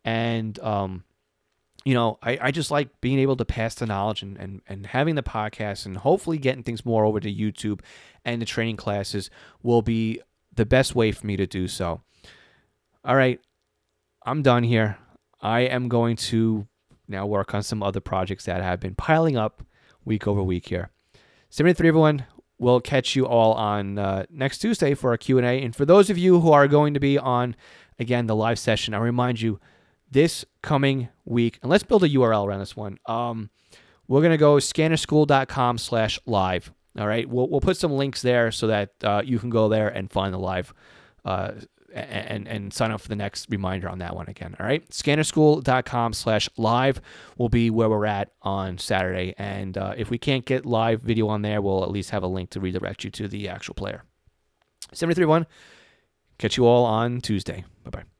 And, 0.05 0.59
um, 0.61 1.05
you 1.85 1.95
know, 1.95 2.19
I, 2.23 2.39
I 2.41 2.51
just 2.51 2.71
like 2.71 3.01
being 3.01 3.19
able 3.19 3.37
to 3.37 3.45
pass 3.45 3.75
the 3.75 3.87
knowledge 3.87 4.23
and, 4.23 4.37
and, 4.37 4.63
and 4.69 4.87
having 4.87 5.15
the 5.15 5.23
podcast 5.23 5.87
and 5.87 5.97
hopefully 5.97 6.39
getting 6.39 6.63
things 6.63 6.85
more 6.85 7.05
over 7.05 7.21
to 7.21 7.33
YouTube 7.33 7.81
and 8.25 8.43
the 8.43 8.47
training 8.47 8.77
classes 8.77 9.31
will 9.63 9.83
be 9.83 10.21
the 10.55 10.67
best 10.67 10.95
way 10.95 11.13
for 11.13 11.27
me 11.27 11.37
to 11.37 11.47
do 11.47 11.69
so. 11.69 12.01
All 13.05 13.17
right, 13.17 13.41
I'm 14.25 14.43
done 14.43 14.63
here. 14.63 14.99
I 15.41 15.61
am 15.61 15.89
going 15.89 16.17
to 16.17 16.67
now 17.09 17.27
work 17.27 17.55
on 17.55 17.63
some 17.63 17.83
other 17.83 18.01
projects 18.01 18.45
that 18.45 18.63
have 18.63 18.81
been 18.81 18.95
piling 18.95 19.37
up 19.37 19.65
week 20.05 20.27
over 20.27 20.43
week 20.43 20.69
here. 20.69 20.91
73 21.51 21.89
everyone 21.89 22.27
we'll 22.63 22.81
catch 22.81 23.17
you 23.17 23.27
all 23.27 23.53
on 23.55 23.99
uh, 23.99 24.25
next 24.31 24.59
Tuesday 24.59 24.95
for 24.95 25.11
our 25.11 25.17
Q&A. 25.17 25.63
And 25.63 25.75
for 25.75 25.85
those 25.85 26.09
of 26.09 26.17
you 26.17 26.41
who 26.41 26.53
are 26.53 26.69
going 26.69 26.95
to 26.95 27.01
be 27.01 27.19
on, 27.19 27.57
again, 27.99 28.27
the 28.27 28.37
live 28.37 28.59
session, 28.59 28.95
I 28.95 28.99
remind 28.99 29.41
you, 29.41 29.61
this 30.11 30.45
coming 30.63 31.09
week, 31.25 31.59
and 31.63 31.71
let's 31.71 31.83
build 31.83 32.05
a 32.05 32.09
URL 32.09 32.47
around 32.47 32.61
this 32.61 32.77
one. 32.77 32.99
Um, 33.07 33.51
we're 34.07 34.21
going 34.21 34.33
to 34.33 34.39
go 34.39 34.57
scannerschool.com 34.57 35.79
slash 35.79 36.21
live. 36.27 36.73
All 36.99 37.07
right. 37.07 37.29
We'll, 37.29 37.49
we'll 37.49 37.63
put 37.63 37.79
some 37.79 37.93
links 37.93 38.23
there 38.23 38.53
so 38.53 38.67
that 38.67 38.91
uh, 39.03 39.23
you 39.25 39.39
can 39.39 39.51
go 39.51 39.69
there 39.69 39.89
and 39.89 40.11
find 40.11 40.33
the 40.33 40.39
live 40.39 40.75
uh, 41.25 41.53
and 41.95 42.49
and 42.49 42.73
sign 42.73 42.91
up 42.91 43.01
for 43.01 43.09
the 43.09 43.17
next 43.17 43.49
reminder 43.51 43.89
on 43.89 43.99
that 43.99 44.15
one 44.15 44.29
again. 44.29 44.57
All 44.59 44.67
right, 44.67 44.89
scannerschool.com 44.91 46.13
slash 46.13 46.49
live 46.57 47.01
will 47.37 47.49
be 47.49 47.71
where 47.71 47.89
we're 47.89 48.07
at 48.07 48.33
on 48.43 48.79
Saturday, 48.79 49.35
and 49.39 49.77
uh, 49.77 49.95
if 49.97 50.11
we 50.11 50.19
can't 50.19 50.45
get 50.45 50.67
live 50.67 51.03
video 51.03 51.29
on 51.29 51.43
there, 51.43 51.61
we'll 51.61 51.85
at 51.85 51.91
least 51.91 52.11
have 52.11 52.23
a 52.23 52.29
link 52.29 52.51
to 52.51 52.61
redirect 52.61 53.05
you 53.05 53.11
to 53.11 53.29
the 53.29 53.49
actual 53.49 53.75
player. 53.75 54.05
Seventy 54.93 55.15
three 55.15 55.27
one. 55.27 55.47
Catch 56.39 56.57
you 56.57 56.67
all 56.67 56.85
on 56.85 57.21
Tuesday. 57.21 57.65
Bye 57.85 57.91
bye. 57.91 58.12